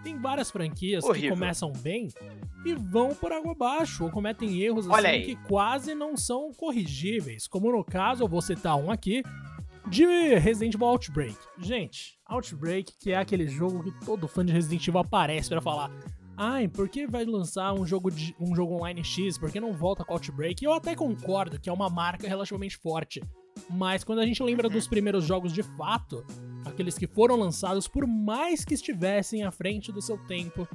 Tem 0.03 0.19
várias 0.19 0.51
franquias 0.51 1.05
Horrível. 1.05 1.31
que 1.31 1.35
começam 1.35 1.73
bem 1.73 2.09
e 2.65 2.75
vão 2.75 3.15
por 3.15 3.33
água 3.33 3.53
abaixo, 3.53 4.05
ou 4.05 4.11
cometem 4.11 4.61
erros 4.61 4.89
assim 4.89 5.23
que 5.23 5.37
quase 5.47 5.95
não 5.95 6.17
são 6.17 6.53
corrigíveis. 6.53 7.47
Como 7.47 7.71
no 7.71 7.85
caso, 7.85 8.25
eu 8.25 8.29
vou 8.29 8.41
citar 8.41 8.77
um 8.77 8.91
aqui, 8.91 9.23
de 9.89 10.05
Resident 10.37 10.75
Evil 10.75 10.87
Outbreak. 10.87 11.37
Gente, 11.59 12.19
Outbreak, 12.27 12.93
que 12.99 13.13
é 13.13 13.17
aquele 13.17 13.49
jogo 13.49 13.83
que 13.83 14.05
todo 14.05 14.29
fã 14.29 14.45
de 14.45 14.53
Resident 14.53 14.87
Evil 14.87 15.01
aparece 15.01 15.49
para 15.49 15.61
falar: 15.61 15.91
Ai, 16.41 16.69
por 16.69 16.89
que 16.89 17.05
vai 17.05 17.25
lançar 17.25 17.75
um 17.75 17.85
jogo, 17.85 18.13
de, 18.13 18.33
um 18.39 18.55
jogo 18.55 18.77
online 18.77 19.03
X? 19.03 19.37
Por 19.37 19.51
que 19.51 19.59
não 19.59 19.73
volta 19.73 20.05
com 20.05 20.13
Outbreak? 20.13 20.65
Eu 20.65 20.73
até 20.73 20.95
concordo 20.95 21.59
que 21.59 21.69
é 21.69 21.73
uma 21.73 21.91
marca 21.91 22.29
relativamente 22.29 22.77
forte. 22.77 23.21
Mas 23.69 24.05
quando 24.05 24.21
a 24.21 24.25
gente 24.25 24.41
lembra 24.41 24.69
dos 24.69 24.87
primeiros 24.87 25.25
jogos 25.25 25.53
de 25.53 25.65
fato, 25.65 26.25
aqueles 26.65 26.97
que 26.97 27.09
foram 27.09 27.35
lançados, 27.35 27.89
por 27.89 28.07
mais 28.07 28.65
que 28.65 28.75
estivessem 28.75 29.43
à 29.43 29.51
frente 29.51 29.91
do 29.91 30.01
seu 30.01 30.17
tempo, 30.17 30.69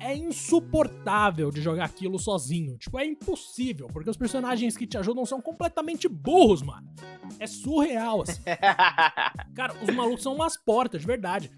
é 0.00 0.16
insuportável 0.16 1.50
de 1.50 1.60
jogar 1.60 1.84
aquilo 1.84 2.18
sozinho. 2.18 2.78
Tipo, 2.78 2.98
é 2.98 3.04
impossível, 3.04 3.88
porque 3.88 4.08
os 4.08 4.16
personagens 4.16 4.78
que 4.78 4.86
te 4.86 4.96
ajudam 4.96 5.26
são 5.26 5.42
completamente 5.42 6.08
burros, 6.08 6.62
mano. 6.62 6.88
É 7.38 7.46
surreal, 7.46 8.22
assim. 8.22 8.40
Cara, 9.54 9.74
os 9.82 9.94
malucos 9.94 10.22
são 10.22 10.34
umas 10.34 10.56
portas, 10.56 11.02
de 11.02 11.06
verdade. 11.06 11.50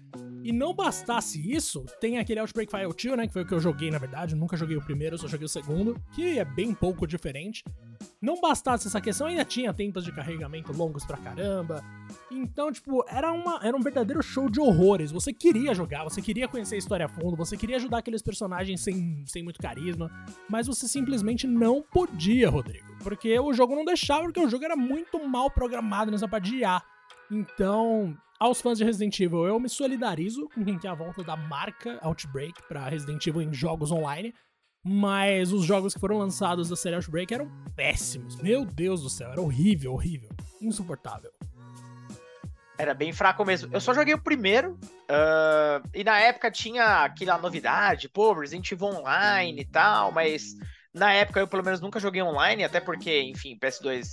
E 0.45 0.51
não 0.51 0.75
bastasse 0.75 1.41
isso, 1.51 1.83
tem 1.99 2.19
aquele 2.19 2.39
Outbreak 2.39 2.69
File 2.69 2.93
2, 2.93 3.17
né? 3.17 3.25
Que 3.25 3.33
foi 3.33 3.41
o 3.41 3.47
que 3.47 3.53
eu 3.55 3.59
joguei, 3.59 3.89
na 3.89 3.97
verdade. 3.97 4.35
Eu 4.35 4.39
nunca 4.39 4.55
joguei 4.55 4.77
o 4.77 4.81
primeiro, 4.81 5.15
eu 5.15 5.17
só 5.17 5.27
joguei 5.27 5.47
o 5.47 5.49
segundo, 5.49 5.99
que 6.13 6.37
é 6.37 6.45
bem 6.45 6.71
pouco 6.71 7.07
diferente. 7.07 7.63
Não 8.21 8.39
bastasse 8.39 8.85
essa 8.87 9.01
questão, 9.01 9.25
ainda 9.25 9.43
tinha 9.43 9.73
tempos 9.73 10.03
de 10.03 10.11
carregamento 10.11 10.71
longos 10.71 11.03
pra 11.03 11.17
caramba. 11.17 11.83
Então, 12.29 12.71
tipo, 12.71 13.03
era, 13.07 13.31
uma, 13.31 13.59
era 13.63 13.75
um 13.75 13.81
verdadeiro 13.81 14.21
show 14.21 14.47
de 14.47 14.59
horrores. 14.59 15.11
Você 15.11 15.33
queria 15.33 15.73
jogar, 15.73 16.03
você 16.03 16.21
queria 16.21 16.47
conhecer 16.47 16.75
a 16.75 16.77
história 16.77 17.07
a 17.07 17.09
fundo, 17.09 17.35
você 17.35 17.57
queria 17.57 17.77
ajudar 17.77 17.97
aqueles 17.97 18.21
personagens 18.21 18.81
sem, 18.81 19.23
sem 19.25 19.41
muito 19.41 19.59
carisma, 19.59 20.11
mas 20.47 20.67
você 20.67 20.87
simplesmente 20.87 21.47
não 21.47 21.81
podia, 21.81 22.51
Rodrigo. 22.51 22.85
Porque 23.01 23.39
o 23.39 23.51
jogo 23.51 23.75
não 23.75 23.83
deixava, 23.83 24.25
porque 24.25 24.39
o 24.39 24.49
jogo 24.49 24.63
era 24.63 24.75
muito 24.75 25.27
mal 25.27 25.49
programado 25.49 26.11
nessa 26.11 26.27
parte 26.27 26.51
de 26.51 26.57
IA. 26.57 26.83
Então, 27.31 28.15
aos 28.39 28.61
fãs 28.61 28.77
de 28.77 28.83
Resident 28.83 29.19
Evil, 29.19 29.45
eu 29.45 29.59
me 29.59 29.69
solidarizo 29.69 30.47
com 30.53 30.63
quem 30.63 30.77
quer 30.77 30.89
a 30.89 30.95
volta 30.95 31.23
da 31.23 31.35
marca 31.35 31.97
Outbreak 32.01 32.61
para 32.67 32.87
Resident 32.87 33.25
Evil 33.25 33.41
em 33.41 33.53
jogos 33.53 33.91
online. 33.91 34.33
Mas 34.87 35.51
os 35.51 35.65
jogos 35.65 35.95
que 35.95 35.99
foram 35.99 36.19
lançados 36.19 36.69
da 36.69 36.75
série 36.75 36.95
Outbreak 36.95 37.33
eram 37.33 37.49
péssimos. 37.75 38.35
Meu 38.35 38.63
Deus 38.63 39.01
do 39.01 39.09
céu, 39.09 39.31
era 39.31 39.41
horrível, 39.41 39.93
horrível. 39.93 40.29
Insuportável. 40.61 41.31
Era 42.77 42.93
bem 42.93 43.11
fraco 43.11 43.43
mesmo. 43.43 43.73
Eu 43.73 43.81
só 43.81 43.95
joguei 43.95 44.13
o 44.13 44.21
primeiro. 44.21 44.73
Uh, 45.09 45.89
e 45.93 46.03
na 46.03 46.19
época 46.19 46.51
tinha 46.51 47.03
aquela 47.05 47.37
novidade, 47.39 48.07
pô, 48.09 48.33
Resident 48.33 48.71
Evil 48.71 48.87
Online 48.87 49.61
e 49.61 49.65
tal, 49.65 50.11
mas 50.11 50.55
na 50.93 51.11
época 51.13 51.39
eu 51.39 51.47
pelo 51.47 51.63
menos 51.63 51.81
nunca 51.81 51.99
joguei 51.99 52.21
online, 52.21 52.63
até 52.63 52.79
porque, 52.79 53.23
enfim, 53.23 53.57
PS2 53.57 54.05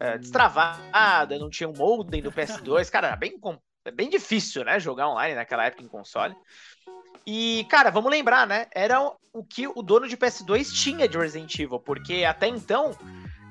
é, 0.00 0.18
destravada, 0.18 1.38
não 1.38 1.50
tinha 1.50 1.68
um 1.68 1.74
modem 1.76 2.22
do 2.22 2.32
PS2, 2.32 2.90
cara, 2.90 3.08
era 3.08 3.16
bem, 3.16 3.38
é 3.84 3.90
bem 3.90 4.08
difícil, 4.08 4.64
né, 4.64 4.78
jogar 4.78 5.08
online 5.08 5.34
naquela 5.34 5.64
época 5.64 5.82
em 5.82 5.88
console. 5.88 6.34
E, 7.26 7.66
cara, 7.68 7.90
vamos 7.90 8.10
lembrar, 8.10 8.46
né? 8.46 8.68
Era 8.74 9.02
o 9.34 9.44
que 9.44 9.68
o 9.68 9.82
dono 9.82 10.08
de 10.08 10.16
PS2 10.16 10.72
tinha 10.72 11.06
de 11.06 11.18
Resident 11.18 11.54
Evil, 11.58 11.78
porque 11.78 12.24
até 12.24 12.48
então 12.48 12.96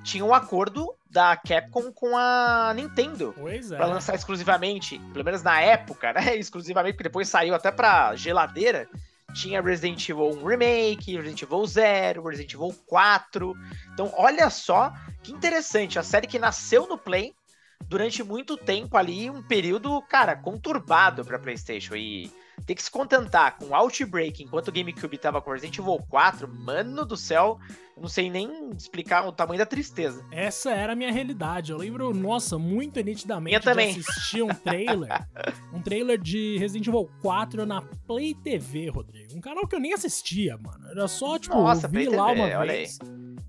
tinha 0.03 0.25
um 0.25 0.33
acordo 0.33 0.95
da 1.09 1.37
Capcom 1.37 1.91
com 1.91 2.17
a 2.17 2.73
Nintendo 2.75 3.35
Pois 3.37 3.71
é. 3.71 3.77
para 3.77 3.85
lançar 3.85 4.15
exclusivamente, 4.15 4.97
pelo 5.13 5.23
menos 5.23 5.43
na 5.43 5.61
época, 5.61 6.13
né? 6.13 6.35
Exclusivamente, 6.37 6.93
porque 6.93 7.03
depois 7.03 7.29
saiu 7.29 7.53
até 7.53 7.71
pra 7.71 8.15
geladeira. 8.15 8.89
Tinha 9.33 9.61
Resident 9.61 10.07
Evil 10.09 10.29
1 10.29 10.45
Remake, 10.45 11.15
Resident 11.15 11.41
Evil 11.41 11.65
0, 11.65 12.23
Resident 12.23 12.53
Evil 12.53 12.75
4. 12.85 13.55
Então, 13.93 14.11
olha 14.15 14.49
só 14.49 14.91
que 15.21 15.31
interessante. 15.31 15.99
A 15.99 16.03
série 16.03 16.27
que 16.27 16.39
nasceu 16.39 16.87
no 16.87 16.97
Play 16.97 17.33
durante 17.87 18.23
muito 18.23 18.57
tempo 18.57 18.97
ali, 18.97 19.29
um 19.29 19.41
período, 19.41 20.01
cara, 20.03 20.35
conturbado 20.35 21.23
pra 21.23 21.39
PlayStation. 21.39 21.95
E 21.95 22.31
ter 22.65 22.75
que 22.75 22.83
se 22.83 22.91
contentar 22.91 23.57
com 23.57 23.75
Outbreak 23.75 24.43
enquanto 24.43 24.69
o 24.69 24.71
GameCube 24.71 25.17
tava 25.17 25.41
com 25.41 25.51
Resident 25.51 25.77
Evil 25.77 25.99
4, 26.09 26.47
mano 26.47 27.05
do 27.05 27.15
céu, 27.15 27.59
eu 27.97 28.01
não 28.01 28.07
sei 28.07 28.29
nem 28.29 28.69
explicar 28.77 29.27
o 29.27 29.31
tamanho 29.31 29.57
da 29.57 29.65
tristeza. 29.65 30.23
Essa 30.31 30.69
era 30.71 30.93
a 30.93 30.95
minha 30.95 31.11
realidade. 31.11 31.71
Eu 31.71 31.77
lembro, 31.79 32.13
nossa, 32.13 32.57
muito 32.57 33.01
nitidamente 33.01 33.59
de 33.59 33.69
assistir 33.69 34.43
um 34.43 34.49
trailer. 34.49 35.09
um 35.73 35.81
trailer 35.81 36.21
de 36.21 36.57
Resident 36.59 36.87
Evil 36.87 37.09
4 37.23 37.65
na 37.65 37.81
Play 38.05 38.35
TV, 38.35 38.89
Rodrigo. 38.89 39.35
Um 39.35 39.41
canal 39.41 39.67
que 39.67 39.75
eu 39.75 39.79
nem 39.79 39.93
assistia, 39.93 40.57
mano. 40.57 40.87
Era 40.91 41.07
só, 41.07 41.39
tipo, 41.39 41.55
Nossa, 41.55 41.87
eu 41.87 41.89
vi 41.89 42.05
Play 42.05 42.15
lá 42.15 42.27
TV, 42.27 42.41
uma 42.41 42.65
vez. 42.65 42.99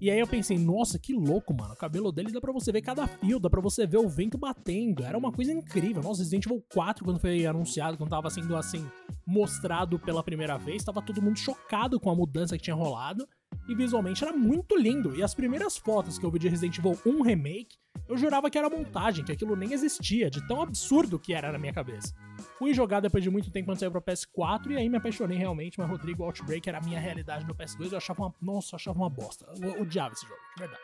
E 0.01 0.11
aí 0.11 0.19
eu 0.19 0.27
pensei, 0.27 0.57
nossa, 0.57 0.99
que 0.99 1.13
louco, 1.13 1.53
mano. 1.53 1.75
O 1.75 1.77
cabelo 1.77 2.11
dele 2.11 2.33
dá 2.33 2.41
pra 2.41 2.53
você 2.53 2.73
ver 2.73 2.81
cada 2.81 3.07
fio, 3.07 3.39
dá 3.39 3.51
pra 3.51 3.61
você 3.61 3.87
ver 3.87 3.99
o 3.99 4.09
vento 4.09 4.39
batendo. 4.39 5.05
Era 5.05 5.19
uma 5.19 5.31
coisa 5.31 5.53
incrível. 5.53 6.03
Nossa, 6.03 6.21
Resident 6.21 6.47
Evil 6.47 6.65
4, 6.73 7.05
quando 7.05 7.21
foi 7.21 7.45
anunciado, 7.45 7.99
quando 7.99 8.09
tava 8.09 8.31
sendo 8.31 8.57
assim, 8.57 8.89
mostrado 9.27 9.99
pela 9.99 10.23
primeira 10.23 10.57
vez, 10.57 10.83
tava 10.83 11.03
todo 11.03 11.21
mundo 11.21 11.37
chocado 11.37 12.01
com 12.01 12.11
a 12.11 12.15
mudança 12.15 12.57
que 12.57 12.63
tinha 12.63 12.77
rolado. 12.77 13.29
E 13.69 13.75
visualmente 13.75 14.25
era 14.25 14.33
muito 14.33 14.77
lindo. 14.77 15.15
E 15.15 15.23
as 15.23 15.35
primeiras 15.35 15.77
fotos 15.77 16.19
que 16.19 16.25
eu 16.25 16.31
vi 16.31 16.39
de 16.39 16.49
Resident 16.49 16.79
Evil 16.79 16.99
1 17.05 17.23
Remake, 17.23 17.77
eu 18.09 18.17
jurava 18.17 18.51
que 18.51 18.57
era 18.57 18.71
montagem, 18.71 19.25
que 19.25 19.31
aquilo 19.31 19.55
nem 19.55 19.75
existia, 19.75 20.31
de 20.31 20.47
tão 20.49 20.63
absurdo 20.63 21.19
que 21.19 21.35
era 21.35 21.53
na 21.53 21.59
minha 21.59 21.73
cabeça. 21.73 22.15
Fui 22.59 22.73
jogar 22.73 23.01
depois 23.01 23.23
de 23.23 23.31
muito 23.31 23.51
tempo 23.51 23.67
quando 23.67 23.79
saiu 23.79 23.93
pra 23.93 24.01
PS4 24.01 24.71
e 24.71 24.77
aí 24.79 24.89
me 24.89 24.97
apaixonei 24.97 25.37
realmente, 25.37 25.79
mas 25.79 25.89
Rodrigo 25.89 26.25
Outbreak 26.25 26.67
era 26.67 26.79
a 26.79 26.81
minha 26.81 26.99
realidade 26.99 27.47
no 27.47 27.55
PS2, 27.55 27.93
eu 27.93 27.99
achava 27.99 28.23
uma. 28.23 28.35
Nossa, 28.41 28.75
eu 28.75 28.77
achava 28.77 28.99
uma 28.99 29.11
bosta. 29.11 29.47
Eu 29.61 29.83
odiava 29.83 30.15
esse 30.15 30.27
jogo, 30.27 30.41
de 30.57 30.61
verdade. 30.61 30.83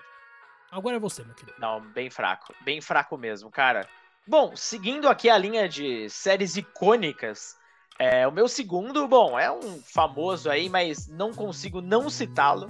Agora 0.70 0.96
é 0.96 1.00
você, 1.00 1.24
meu 1.24 1.34
querido. 1.34 1.56
Não, 1.58 1.80
bem 1.92 2.10
fraco. 2.10 2.52
Bem 2.64 2.80
fraco 2.80 3.16
mesmo, 3.16 3.50
cara. 3.50 3.88
Bom, 4.26 4.56
seguindo 4.56 5.08
aqui 5.08 5.30
a 5.30 5.38
linha 5.38 5.68
de 5.68 6.08
séries 6.10 6.56
icônicas, 6.56 7.56
é, 7.98 8.26
o 8.26 8.32
meu 8.32 8.48
segundo, 8.48 9.06
bom, 9.06 9.38
é 9.38 9.50
um 9.50 9.80
famoso 9.82 10.50
aí, 10.50 10.68
mas 10.68 11.06
não 11.06 11.32
consigo 11.32 11.80
não 11.80 12.10
citá-lo. 12.10 12.68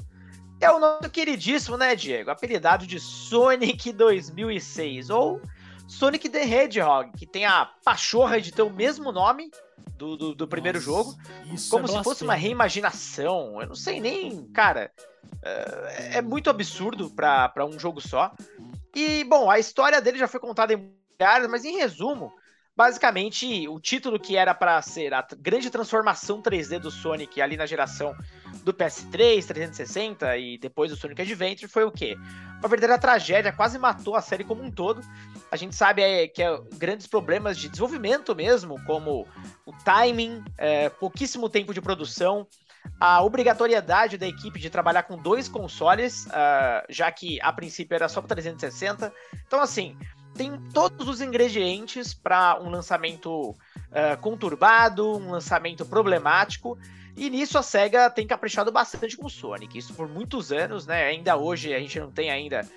É 0.60 0.70
o 0.70 0.78
nosso 0.78 1.10
queridíssimo, 1.10 1.76
né, 1.76 1.94
Diego? 1.96 2.30
Apelidado 2.30 2.86
de 2.86 3.00
Sonic 3.00 3.92
2006, 3.92 5.10
ou 5.10 5.40
Sonic 5.88 6.28
the 6.28 6.42
Hedgehog, 6.42 7.12
que 7.18 7.26
tem 7.26 7.44
a 7.44 7.66
pachorra 7.84 8.40
de 8.40 8.52
ter 8.52 8.62
o 8.62 8.70
mesmo 8.70 9.12
nome 9.12 9.50
do, 9.96 10.16
do, 10.16 10.34
do 10.34 10.48
primeiro 10.48 10.78
Nossa, 10.78 10.90
jogo, 10.90 11.16
Isso 11.52 11.70
como 11.70 11.86
é 11.86 11.88
se 11.88 12.02
fosse 12.02 12.24
uma 12.24 12.34
reimaginação. 12.34 13.60
Eu 13.60 13.68
não 13.68 13.74
sei 13.74 14.00
nem, 14.00 14.46
cara. 14.52 14.90
É, 15.42 16.18
é 16.18 16.22
muito 16.22 16.50
absurdo 16.50 17.10
pra 17.10 17.48
pra 17.48 17.64
um 17.64 17.78
jogo 17.78 18.00
só. 18.00 18.32
E, 18.94 19.24
bom, 19.24 19.50
a 19.50 19.58
história 19.58 20.00
dele 20.00 20.18
já 20.18 20.28
foi 20.28 20.40
contada 20.40 20.72
em 20.72 20.94
lugares, 21.12 21.48
mas 21.48 21.64
em 21.64 21.76
resumo, 21.76 22.32
basicamente, 22.76 23.68
o 23.68 23.78
título 23.78 24.18
que 24.18 24.36
era 24.36 24.54
pra 24.54 24.80
ser 24.82 25.14
a 25.14 25.26
grande 25.38 25.70
transformação 25.70 26.42
3D 26.42 26.78
do 26.78 26.90
Sonic 26.90 27.40
ali 27.40 27.56
na 27.56 27.66
geração 27.66 28.14
do 28.64 28.72
PS3, 28.72 29.44
360 29.46 30.36
e 30.36 30.58
depois 30.58 30.90
do 30.90 30.96
Sonic 30.96 31.22
Adventure 31.22 31.70
foi 31.70 31.84
o 31.84 31.90
quê? 31.90 32.16
Uma 32.58 32.68
verdadeira 32.68 32.98
tragédia, 32.98 33.52
quase 33.52 33.78
matou 33.78 34.16
a 34.16 34.22
série 34.22 34.44
como 34.44 34.62
um 34.62 34.70
todo. 34.70 35.00
A 35.50 35.56
gente 35.56 35.74
sabe 35.74 36.02
é, 36.02 36.26
que 36.26 36.42
é 36.42 36.58
grandes 36.74 37.06
problemas 37.06 37.58
de 37.58 37.68
desenvolvimento 37.68 38.34
mesmo, 38.34 38.82
como 38.84 39.26
o 39.64 39.72
timing, 39.84 40.42
é, 40.58 40.88
pouquíssimo 40.88 41.48
tempo 41.48 41.72
de 41.72 41.80
produção, 41.80 42.46
a 43.00 43.22
obrigatoriedade 43.22 44.16
da 44.16 44.26
equipe 44.26 44.58
de 44.58 44.70
trabalhar 44.70 45.04
com 45.04 45.16
dois 45.16 45.48
consoles, 45.48 46.28
ah, 46.30 46.84
já 46.88 47.10
que 47.10 47.40
a 47.40 47.52
princípio 47.52 47.94
era 47.94 48.08
só 48.08 48.20
para 48.20 48.36
360. 48.36 49.12
Então, 49.46 49.60
assim, 49.60 49.96
tem 50.34 50.58
todos 50.72 51.08
os 51.08 51.20
ingredientes 51.20 52.12
para 52.12 52.60
um 52.60 52.68
lançamento 52.68 53.56
ah, 53.94 54.16
conturbado, 54.16 55.16
um 55.16 55.30
lançamento 55.30 55.86
problemático. 55.86 56.76
E 57.16 57.30
nisso 57.30 57.56
a 57.56 57.62
SEGA 57.62 58.10
tem 58.10 58.26
caprichado 58.26 58.72
bastante 58.72 59.16
com 59.16 59.26
o 59.26 59.30
Sonic. 59.30 59.78
Isso 59.78 59.94
por 59.94 60.08
muitos 60.08 60.50
anos, 60.50 60.84
né? 60.84 61.04
Ainda 61.04 61.36
hoje 61.36 61.72
a 61.72 61.78
gente 61.78 62.00
não 62.00 62.10
tem 62.10 62.28
ainda 62.28 62.68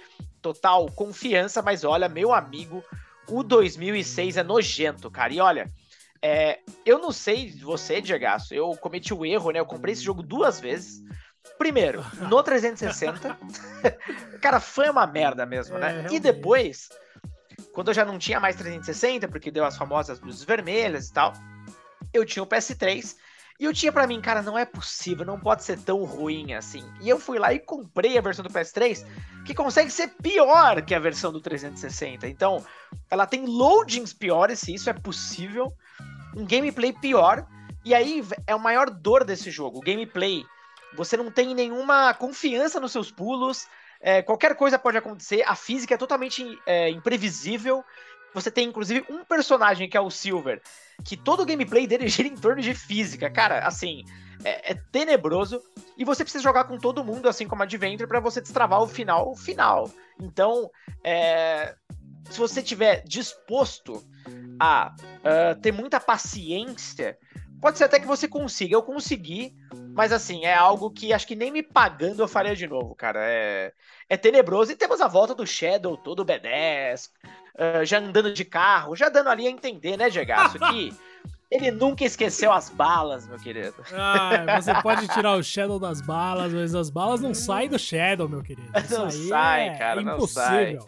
total 0.44 0.86
confiança, 0.92 1.60
mas 1.62 1.84
olha, 1.84 2.08
meu 2.08 2.32
amigo, 2.32 2.84
o 3.28 3.42
2006 3.42 4.38
é 4.38 4.44
nojento, 4.44 5.10
cara. 5.10 5.34
E 5.34 5.40
olha, 5.40 5.72
é, 6.22 6.60
eu 6.86 7.00
não 7.00 7.12
sei 7.12 7.52
você, 7.60 8.00
Diego, 8.00 8.26
eu 8.52 8.78
cometi 8.78 9.12
o 9.12 9.26
erro, 9.26 9.50
né? 9.50 9.60
Eu 9.60 9.66
comprei 9.66 9.94
esse 9.94 10.04
jogo 10.04 10.22
duas 10.22 10.60
vezes. 10.60 11.02
Primeiro, 11.58 12.06
no 12.30 12.44
360. 12.44 13.36
cara, 14.40 14.60
foi 14.60 14.88
uma 14.88 15.08
merda 15.08 15.48
mesmo, 15.48 15.78
É, 15.78 15.80
né? 15.80 15.90
E 15.90 15.94
realmente. 15.94 16.20
depois, 16.20 16.90
quando 17.78 17.90
eu 17.90 17.94
já 17.94 18.04
não 18.04 18.18
tinha 18.18 18.40
mais 18.40 18.56
360, 18.56 19.28
porque 19.28 19.52
deu 19.52 19.64
as 19.64 19.78
famosas 19.78 20.20
luzes 20.20 20.44
vermelhas 20.44 21.10
e 21.10 21.14
tal, 21.14 21.32
eu 22.12 22.26
tinha 22.26 22.42
o 22.42 22.48
PS3. 22.48 23.16
E 23.60 23.66
eu 23.66 23.72
tinha 23.72 23.92
pra 23.92 24.08
mim, 24.08 24.20
cara, 24.20 24.42
não 24.42 24.58
é 24.58 24.66
possível, 24.66 25.24
não 25.24 25.40
pode 25.40 25.64
ser 25.64 25.78
tão 25.82 26.04
ruim 26.04 26.56
assim. 26.56 26.84
E 27.00 27.08
eu 27.08 27.20
fui 27.20 27.38
lá 27.38 27.54
e 27.54 27.60
comprei 27.60 28.18
a 28.18 28.22
versão 28.22 28.42
do 28.42 28.50
PS3, 28.50 29.06
que 29.46 29.54
consegue 29.54 29.92
ser 29.92 30.08
pior 30.08 30.82
que 30.82 30.96
a 30.96 31.00
versão 31.00 31.32
do 31.32 31.40
360. 31.40 32.28
Então, 32.28 32.66
ela 33.12 33.28
tem 33.28 33.46
loadings 33.46 34.12
piores, 34.12 34.60
se 34.60 34.74
isso 34.74 34.90
é 34.90 34.94
possível, 34.94 35.72
um 36.36 36.48
gameplay 36.48 36.92
pior. 36.92 37.46
E 37.86 37.94
aí 37.94 38.26
é 38.48 38.54
a 38.54 38.58
maior 38.58 38.90
dor 38.90 39.24
desse 39.24 39.52
jogo, 39.52 39.78
o 39.78 39.82
gameplay. 39.82 40.44
Você 40.96 41.16
não 41.16 41.30
tem 41.30 41.54
nenhuma 41.54 42.12
confiança 42.16 42.80
nos 42.80 42.92
seus 42.92 43.12
pulos, 43.12 43.68
é, 44.02 44.22
qualquer 44.22 44.56
coisa 44.56 44.78
pode 44.78 44.98
acontecer, 44.98 45.44
a 45.46 45.56
física 45.56 45.94
é 45.94 45.98
totalmente 45.98 46.60
é, 46.66 46.90
imprevisível. 46.90 47.84
Você 48.34 48.52
tem 48.52 48.68
inclusive 48.68 49.06
um 49.10 49.24
personagem 49.24 49.90
que 49.90 49.98
é 49.98 50.02
o 50.02 50.12
Silver, 50.12 50.62
que 51.04 51.18
todo 51.18 51.42
o 51.42 51.46
gameplay 51.46 51.88
dele 51.88 52.08
gira 52.10 52.28
em 52.28 52.36
torno 52.36 52.62
de 52.62 52.74
física. 52.74 53.30
Cara, 53.30 53.66
assim, 53.66 54.04
é, 54.44 54.72
é 54.72 54.76
tenebroso. 54.92 55.62
E 55.98 56.06
você 56.06 56.24
precisa 56.24 56.44
jogar 56.44 56.66
com 56.66 56.78
todo 56.78 57.04
mundo, 57.04 57.28
assim 57.28 57.48
como 57.48 57.64
Adventure, 57.64 58.08
pra 58.08 58.20
você 58.20 58.42
destravar 58.42 58.82
o 58.82 58.88
final 58.88 59.36
final. 59.36 59.92
Então, 60.20 60.70
é, 61.04 61.76
se 62.30 62.40
você 62.40 62.62
tiver 62.62 63.04
disposto 63.04 64.06
a 64.60 64.96
ah, 65.24 65.56
ter 65.62 65.72
muita 65.72 66.00
paciência, 66.00 67.18
pode 67.62 67.78
ser 67.78 67.86
até 67.86 68.00
que 68.00 68.08
você 68.08 68.28
consiga. 68.28 68.76
Eu 68.76 68.84
consegui, 68.84 69.56
mas 69.98 70.14
assim, 70.14 70.46
é 70.46 70.54
algo 70.54 70.92
que 70.92 71.12
acho 71.12 71.26
que 71.26 71.36
nem 71.36 71.52
me 71.52 71.64
pagando 71.64 72.22
eu 72.22 72.28
faria 72.28 72.56
de 72.56 72.68
novo, 72.68 72.94
cara. 72.94 73.20
É, 73.24 73.74
é 74.08 74.16
tenebroso. 74.16 74.72
E 74.72 74.76
temos 74.76 75.02
a 75.02 75.08
volta 75.08 75.34
do 75.34 75.46
Shadow, 75.46 75.98
todo 75.98 76.24
B10, 76.24 77.10
ah, 77.58 77.84
já 77.84 77.98
andando 77.98 78.32
de 78.32 78.46
carro, 78.46 78.96
já 78.96 79.10
dando 79.10 79.30
ali 79.30 79.48
a 79.48 79.50
entender, 79.50 79.98
né, 79.98 80.08
Gegaço, 80.12 80.60
que 80.60 80.94
ele 81.50 81.72
nunca 81.72 82.06
esqueceu 82.06 82.54
as 82.54 82.70
balas, 82.70 83.28
meu 83.28 83.40
querido. 83.40 83.74
Ah, 83.92 84.62
você 84.62 84.72
pode 84.84 85.08
tirar 85.08 85.34
o 85.36 85.42
Shadow 85.42 85.80
das 85.80 86.00
balas, 86.00 86.54
mas 86.54 86.76
as 86.76 86.92
balas 86.92 87.20
não 87.20 87.34
saem 87.34 87.68
do 87.68 87.80
Shadow, 87.80 88.30
meu 88.30 88.44
querido. 88.44 88.72
Isso 88.78 89.00
Não 89.00 89.10
sai, 89.10 89.70
é 89.70 89.78
cara, 89.80 90.02
não 90.04 90.14
impossível. 90.14 90.88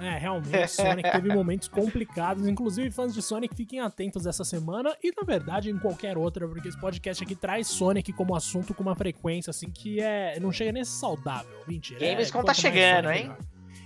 É, 0.00 0.16
realmente, 0.16 0.68
Sonic 0.68 1.10
teve 1.12 1.28
momentos 1.34 1.68
complicados. 1.68 2.48
Inclusive, 2.48 2.90
fãs 2.90 3.12
de 3.12 3.20
Sonic, 3.20 3.54
fiquem 3.54 3.80
atentos 3.80 4.26
essa 4.26 4.44
semana 4.44 4.96
e, 5.02 5.12
na 5.14 5.22
verdade, 5.22 5.70
em 5.70 5.78
qualquer 5.78 6.16
outra, 6.16 6.48
porque 6.48 6.68
esse 6.68 6.80
podcast 6.80 7.22
aqui 7.22 7.34
traz 7.34 7.66
Sonic 7.66 8.12
como 8.14 8.34
assunto 8.34 8.72
com 8.72 8.82
uma 8.82 8.96
frequência, 8.96 9.50
assim, 9.50 9.70
que 9.70 10.00
é 10.00 10.40
não 10.40 10.50
chega 10.50 10.72
nem 10.72 10.84
saudável. 10.84 11.60
Mentira. 11.68 12.00
Gamescom 12.00 12.40
é, 12.40 12.44
tá 12.44 12.54
chegando, 12.54 13.04
Sonic, 13.04 13.18
hein? 13.18 13.28
melhor. 13.28 13.38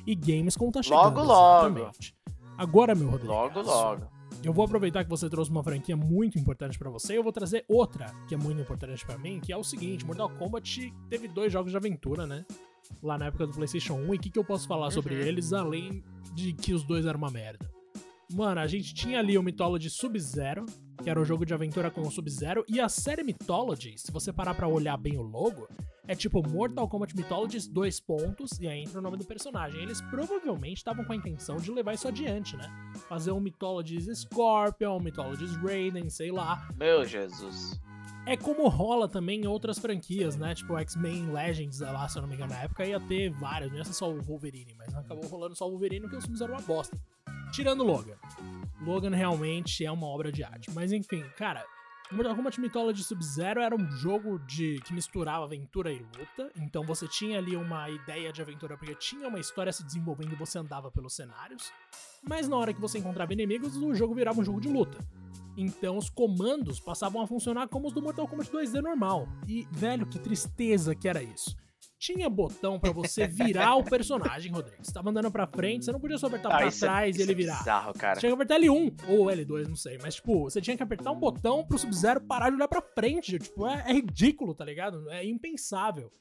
E 0.06 0.14
Gamescom 0.14 0.70
tá 0.70 0.82
chegando. 0.82 1.02
Logo, 1.02 1.22
logo. 1.22 1.66
exatamente. 1.66 2.14
Agora, 2.56 2.94
meu 2.94 3.10
Rodrigo. 3.10 3.32
Logo, 3.32 3.60
logo. 3.62 4.14
Eu 4.44 4.52
vou 4.52 4.64
aproveitar 4.64 5.02
que 5.02 5.10
você 5.10 5.28
trouxe 5.28 5.50
uma 5.50 5.64
franquia 5.64 5.96
muito 5.96 6.38
importante 6.38 6.78
pra 6.78 6.90
você 6.90 7.14
e 7.14 7.16
eu 7.16 7.22
vou 7.22 7.32
trazer 7.32 7.64
outra 7.66 8.14
que 8.28 8.34
é 8.34 8.38
muito 8.38 8.60
importante 8.60 9.04
pra 9.04 9.16
mim, 9.16 9.40
que 9.40 9.52
é 9.52 9.56
o 9.56 9.64
seguinte: 9.64 10.04
Mortal 10.04 10.28
Kombat 10.30 10.92
teve 11.08 11.26
dois 11.26 11.52
jogos 11.52 11.70
de 11.70 11.76
aventura, 11.76 12.26
né? 12.26 12.44
Lá 13.02 13.16
na 13.18 13.26
época 13.26 13.46
do 13.46 13.52
PlayStation 13.52 13.94
1. 13.94 14.14
E 14.14 14.16
o 14.16 14.20
que, 14.20 14.30
que 14.30 14.38
eu 14.38 14.44
posso 14.44 14.66
falar 14.66 14.90
sobre 14.90 15.14
Uhum. 15.14 15.20
eles 15.22 15.52
além 15.52 16.02
de 16.34 16.52
que 16.52 16.72
os 16.72 16.82
dois 16.84 17.06
eram 17.06 17.18
uma 17.18 17.30
merda? 17.30 17.70
Mano, 18.32 18.60
a 18.60 18.66
gente 18.66 18.94
tinha 18.94 19.18
ali 19.18 19.36
o 19.38 19.42
Mythology 19.42 19.90
Sub-Zero, 19.90 20.64
que 21.02 21.10
era 21.10 21.20
um 21.20 21.24
jogo 21.24 21.44
de 21.44 21.52
aventura 21.52 21.90
com 21.90 22.00
o 22.00 22.10
Sub-Zero, 22.10 22.64
e 22.66 22.80
a 22.80 22.88
série 22.88 23.22
Mythology, 23.22 23.94
se 23.98 24.10
você 24.10 24.32
parar 24.32 24.54
pra 24.54 24.66
olhar 24.66 24.96
bem 24.96 25.16
o 25.18 25.22
logo, 25.22 25.68
É 26.06 26.14
tipo 26.14 26.46
Mortal 26.46 26.86
Kombat 26.86 27.16
Mythologies, 27.16 27.66
dois 27.66 27.98
pontos, 27.98 28.60
e 28.60 28.68
aí 28.68 28.82
entra 28.82 28.98
o 28.98 29.02
nome 29.02 29.16
do 29.16 29.24
personagem. 29.24 29.80
Eles 29.80 30.02
provavelmente 30.02 30.76
estavam 30.76 31.02
com 31.02 31.14
a 31.14 31.16
intenção 31.16 31.56
de 31.56 31.70
levar 31.70 31.94
isso 31.94 32.06
adiante, 32.06 32.58
né? 32.58 32.70
Fazer 33.08 33.32
um 33.32 33.40
Mythologies 33.40 34.06
Scorpion, 34.18 34.98
um 34.98 35.00
Mythologies 35.00 35.56
Raiden, 35.56 36.10
sei 36.10 36.30
lá. 36.30 36.68
Meu 36.76 37.06
Jesus. 37.06 37.80
É 38.26 38.38
como 38.38 38.66
rola 38.68 39.06
também 39.06 39.42
em 39.42 39.46
outras 39.46 39.78
franquias, 39.78 40.34
né? 40.36 40.54
Tipo 40.54 40.78
X-Men 40.78 41.30
Legends, 41.30 41.80
lá, 41.80 42.08
se 42.08 42.16
eu 42.16 42.22
não 42.22 42.28
me 42.28 42.34
engano, 42.34 42.54
na 42.54 42.62
época 42.62 42.86
ia 42.86 42.98
ter 42.98 43.30
vários, 43.30 43.70
não 43.70 43.76
ia 43.76 43.84
ser 43.84 43.92
só 43.92 44.10
o 44.10 44.20
Wolverine, 44.22 44.74
mas 44.78 44.94
acabou 44.94 45.26
rolando 45.28 45.54
só 45.54 45.66
o 45.66 45.70
Wolverine 45.70 46.00
porque 46.00 46.16
os 46.16 46.24
filmes 46.24 46.40
eram 46.40 46.54
uma 46.54 46.62
bosta. 46.62 46.98
Tirando 47.52 47.84
Logan. 47.84 48.16
Logan 48.80 49.14
realmente 49.14 49.84
é 49.84 49.92
uma 49.92 50.06
obra 50.06 50.32
de 50.32 50.42
arte. 50.42 50.70
Mas 50.72 50.90
enfim, 50.90 51.22
cara, 51.36 51.64
Mortal 52.12 52.36
Kombat 52.36 52.60
Mythology 52.60 53.02
Sub-Zero 53.02 53.62
era 53.62 53.74
um 53.74 53.90
jogo 53.90 54.38
de 54.40 54.78
que 54.84 54.92
misturava 54.92 55.44
aventura 55.44 55.90
e 55.90 55.98
luta. 55.98 56.50
Então 56.56 56.84
você 56.84 57.08
tinha 57.08 57.38
ali 57.38 57.56
uma 57.56 57.88
ideia 57.88 58.30
de 58.30 58.42
aventura 58.42 58.76
porque 58.76 58.94
tinha 58.94 59.26
uma 59.26 59.40
história 59.40 59.72
se 59.72 59.82
desenvolvendo 59.82 60.32
e 60.32 60.36
você 60.36 60.58
andava 60.58 60.90
pelos 60.90 61.14
cenários. 61.14 61.72
Mas 62.22 62.46
na 62.46 62.56
hora 62.56 62.74
que 62.74 62.80
você 62.80 62.98
encontrava 62.98 63.32
inimigos, 63.32 63.76
o 63.76 63.94
jogo 63.94 64.14
virava 64.14 64.40
um 64.40 64.44
jogo 64.44 64.60
de 64.60 64.68
luta. 64.68 64.98
Então 65.56 65.96
os 65.96 66.10
comandos 66.10 66.78
passavam 66.78 67.22
a 67.22 67.26
funcionar 67.26 67.68
como 67.68 67.86
os 67.86 67.92
do 67.94 68.02
Mortal 68.02 68.28
Kombat 68.28 68.50
2D 68.50 68.82
normal. 68.82 69.26
E, 69.48 69.66
velho, 69.70 70.06
que 70.06 70.18
tristeza 70.18 70.94
que 70.94 71.08
era 71.08 71.22
isso. 71.22 71.56
Tinha 72.04 72.28
botão 72.28 72.78
para 72.78 72.92
você 72.92 73.26
virar 73.26 73.76
o 73.76 73.82
personagem, 73.82 74.52
Rodrigo. 74.52 74.84
Você 74.84 74.92
tava 74.92 75.08
andando 75.08 75.30
pra 75.30 75.46
frente, 75.46 75.86
você 75.86 75.90
não 75.90 75.98
podia 75.98 76.18
só 76.18 76.26
apertar 76.26 76.50
ah, 76.50 76.58
pra 76.58 76.66
é- 76.66 76.70
trás 76.70 77.16
é, 77.16 77.18
e 77.18 77.22
ele 77.22 77.34
virar. 77.34 77.54
É 77.54 77.58
bizarro, 77.60 77.94
cara. 77.94 78.20
Tinha 78.20 78.28
que 78.28 78.34
apertar 78.34 78.60
L1 78.60 78.94
ou 79.08 79.24
L2, 79.28 79.66
não 79.68 79.74
sei. 79.74 79.98
Mas, 80.02 80.16
tipo, 80.16 80.42
você 80.42 80.60
tinha 80.60 80.76
que 80.76 80.82
apertar 80.82 81.12
um 81.12 81.18
botão 81.18 81.64
pro 81.64 81.78
Sub-Zero 81.78 82.20
parar 82.20 82.50
de 82.50 82.56
olhar 82.56 82.68
pra 82.68 82.82
frente. 82.82 83.38
Tipo, 83.38 83.66
é, 83.66 83.84
é 83.88 83.92
ridículo, 83.94 84.54
tá 84.54 84.66
ligado? 84.66 85.08
É 85.08 85.24
impensável. 85.24 86.12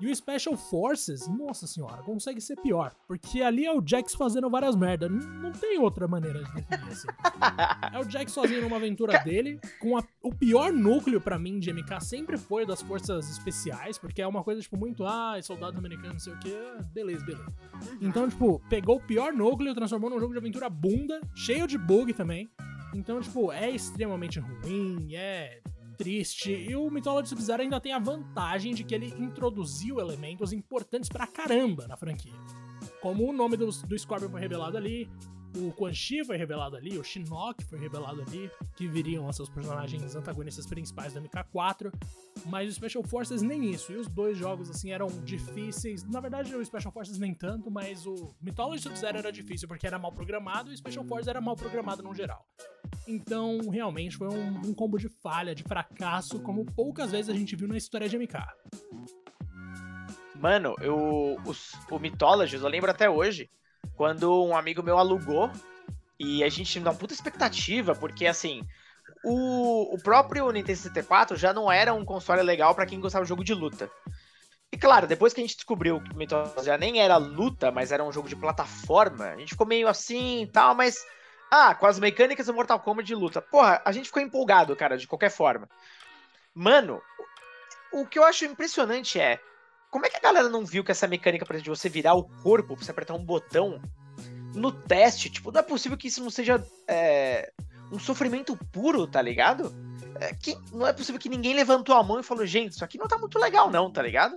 E 0.00 0.10
o 0.10 0.16
Special 0.16 0.56
Forces, 0.56 1.28
nossa 1.28 1.66
senhora, 1.66 2.02
consegue 2.02 2.40
ser 2.40 2.56
pior. 2.56 2.94
Porque 3.06 3.42
ali 3.42 3.66
é 3.66 3.72
o 3.72 3.82
Jax 3.86 4.14
fazendo 4.14 4.48
várias 4.48 4.74
merdas. 4.74 5.10
Não 5.10 5.52
tem 5.52 5.78
outra 5.78 6.08
maneira 6.08 6.42
de 6.42 6.52
definir 6.54 6.90
assim. 6.90 7.08
é 7.92 7.98
o 7.98 8.08
Jax 8.08 8.32
sozinho 8.32 8.62
numa 8.62 8.76
aventura 8.76 9.18
dele, 9.18 9.60
com 9.78 9.98
a, 9.98 10.04
o 10.22 10.34
pior 10.34 10.72
núcleo 10.72 11.20
para 11.20 11.38
mim 11.38 11.58
de 11.58 11.70
MK 11.70 12.00
sempre 12.00 12.38
foi 12.38 12.64
das 12.64 12.80
forças 12.80 13.30
especiais, 13.30 13.98
porque 13.98 14.22
é 14.22 14.26
uma 14.26 14.42
coisa, 14.42 14.62
tipo, 14.62 14.76
muito, 14.76 15.04
ah, 15.04 15.38
soldado 15.42 15.78
americano, 15.78 16.14
não 16.14 16.18
sei 16.18 16.32
o 16.32 16.38
que, 16.38 16.56
beleza, 16.94 17.22
beleza. 17.24 17.52
Então, 18.00 18.26
tipo, 18.26 18.58
pegou 18.70 18.96
o 18.96 19.06
pior 19.06 19.34
núcleo, 19.34 19.74
transformou 19.74 20.08
num 20.08 20.18
jogo 20.18 20.32
de 20.32 20.38
aventura 20.38 20.70
bunda, 20.70 21.20
cheio 21.34 21.66
de 21.66 21.76
bug 21.76 22.14
também. 22.14 22.50
Então, 22.94 23.20
tipo, 23.20 23.52
é 23.52 23.70
extremamente 23.70 24.40
ruim, 24.40 25.14
é 25.14 25.60
triste. 26.00 26.50
E 26.50 26.74
o 26.74 26.90
Mythology 26.90 27.28
Sub-Zero 27.28 27.62
ainda 27.62 27.78
tem 27.78 27.92
a 27.92 27.98
vantagem 27.98 28.74
de 28.74 28.82
que 28.82 28.94
ele 28.94 29.14
introduziu 29.18 30.00
elementos 30.00 30.50
importantes 30.50 31.10
pra 31.10 31.26
caramba 31.26 31.86
na 31.86 31.94
franquia. 31.94 32.32
Como 33.02 33.28
o 33.28 33.32
nome 33.34 33.54
do, 33.58 33.66
do 33.66 33.98
Scorpion 33.98 34.30
foi 34.30 34.40
revelado 34.40 34.78
ali, 34.78 35.10
o 35.56 35.72
Quan 35.72 35.92
Chi 35.92 36.24
foi 36.24 36.36
revelado 36.36 36.76
ali, 36.76 36.98
o 36.98 37.04
Shinnok 37.04 37.64
foi 37.64 37.78
revelado 37.78 38.22
ali, 38.22 38.50
que 38.76 38.86
viriam 38.86 39.28
a 39.28 39.32
seus 39.32 39.48
personagens 39.48 40.14
antagonistas 40.14 40.66
principais 40.66 41.14
do 41.14 41.22
MK4, 41.22 41.92
mas 42.46 42.70
o 42.70 42.72
Special 42.72 43.02
Forces 43.04 43.42
nem 43.42 43.70
isso, 43.70 43.92
e 43.92 43.96
os 43.96 44.08
dois 44.08 44.36
jogos 44.36 44.70
assim 44.70 44.90
eram 44.92 45.08
difíceis, 45.24 46.04
na 46.04 46.20
verdade 46.20 46.54
o 46.54 46.64
Special 46.64 46.92
Forces 46.92 47.18
nem 47.18 47.34
tanto, 47.34 47.70
mas 47.70 48.06
o 48.06 48.34
Mythology 48.40 48.82
Sub-Zero 48.82 49.18
era 49.18 49.32
difícil 49.32 49.66
porque 49.66 49.86
era 49.86 49.98
mal 49.98 50.12
programado 50.12 50.70
e 50.70 50.74
o 50.74 50.76
Special 50.76 51.04
Forces 51.04 51.28
era 51.28 51.40
mal 51.40 51.56
programado 51.56 52.02
no 52.02 52.14
geral. 52.14 52.46
Então, 53.06 53.58
realmente 53.70 54.16
foi 54.16 54.28
um, 54.28 54.68
um 54.68 54.74
combo 54.74 54.98
de 54.98 55.08
falha, 55.08 55.54
de 55.54 55.62
fracasso, 55.64 56.40
como 56.40 56.64
poucas 56.64 57.10
vezes 57.10 57.28
a 57.28 57.36
gente 57.36 57.56
viu 57.56 57.66
na 57.66 57.76
história 57.76 58.08
de 58.08 58.16
MK. 58.16 58.34
Mano, 60.36 60.74
eu, 60.80 61.36
os, 61.44 61.72
o 61.90 61.98
Mythologies, 61.98 62.62
eu 62.62 62.68
lembro 62.68 62.90
até 62.90 63.10
hoje, 63.10 63.50
quando 64.00 64.42
um 64.42 64.56
amigo 64.56 64.82
meu 64.82 64.96
alugou 64.96 65.50
e 66.18 66.42
a 66.42 66.48
gente 66.48 66.80
dá 66.80 66.88
uma 66.88 66.96
puta 66.96 67.12
expectativa, 67.12 67.94
porque 67.94 68.26
assim, 68.26 68.66
o, 69.22 69.94
o 69.94 70.02
próprio 70.02 70.50
Nintendo 70.50 70.78
64 70.78 71.36
já 71.36 71.52
não 71.52 71.70
era 71.70 71.92
um 71.92 72.02
console 72.02 72.40
legal 72.40 72.74
para 72.74 72.86
quem 72.86 72.98
gostava 72.98 73.26
de 73.26 73.28
jogo 73.28 73.44
de 73.44 73.52
luta. 73.52 73.90
E 74.72 74.78
claro, 74.78 75.06
depois 75.06 75.34
que 75.34 75.42
a 75.42 75.44
gente 75.44 75.54
descobriu 75.54 76.00
que 76.00 76.14
o 76.14 76.16
Mythos 76.16 76.64
já 76.64 76.78
nem 76.78 76.98
era 76.98 77.18
luta, 77.18 77.70
mas 77.70 77.92
era 77.92 78.02
um 78.02 78.10
jogo 78.10 78.26
de 78.26 78.36
plataforma, 78.36 79.26
a 79.26 79.36
gente 79.36 79.50
ficou 79.50 79.66
meio 79.66 79.86
assim 79.86 80.44
e 80.44 80.46
tal, 80.46 80.74
mas. 80.74 81.04
Ah, 81.50 81.74
com 81.74 81.84
as 81.84 81.98
mecânicas 81.98 82.46
do 82.46 82.54
Mortal 82.54 82.80
Kombat 82.80 83.06
de 83.06 83.14
luta. 83.14 83.42
Porra, 83.42 83.82
a 83.84 83.92
gente 83.92 84.06
ficou 84.06 84.22
empolgado, 84.22 84.74
cara, 84.74 84.96
de 84.96 85.06
qualquer 85.06 85.30
forma. 85.30 85.68
Mano, 86.54 87.02
o 87.92 88.06
que 88.06 88.18
eu 88.18 88.24
acho 88.24 88.46
impressionante 88.46 89.20
é 89.20 89.38
como 89.90 90.06
é 90.06 90.08
que 90.08 90.16
a 90.16 90.20
galera 90.20 90.48
não 90.48 90.64
viu 90.64 90.84
que 90.84 90.92
essa 90.92 91.06
mecânica, 91.06 91.44
por 91.44 91.54
exemplo, 91.54 91.72
de 91.72 91.78
você 91.78 91.88
virar 91.88 92.14
o 92.14 92.24
corpo 92.42 92.76
você 92.76 92.90
apertar 92.90 93.14
um 93.14 93.24
botão 93.24 93.80
no 94.54 94.70
teste? 94.70 95.30
Tipo, 95.30 95.50
não 95.50 95.60
é 95.60 95.62
possível 95.62 95.98
que 95.98 96.08
isso 96.08 96.22
não 96.22 96.30
seja 96.30 96.64
é, 96.86 97.52
um 97.90 97.98
sofrimento 97.98 98.56
puro, 98.70 99.06
tá 99.06 99.20
ligado? 99.20 99.74
É, 100.20 100.32
que, 100.34 100.56
não 100.72 100.86
é 100.86 100.92
possível 100.92 101.20
que 101.20 101.28
ninguém 101.28 101.54
levantou 101.54 101.96
a 101.96 102.02
mão 102.02 102.20
e 102.20 102.22
falou, 102.22 102.46
gente, 102.46 102.72
isso 102.72 102.84
aqui 102.84 102.98
não 102.98 103.08
tá 103.08 103.18
muito 103.18 103.38
legal, 103.38 103.70
não, 103.70 103.90
tá 103.90 104.02
ligado? 104.02 104.36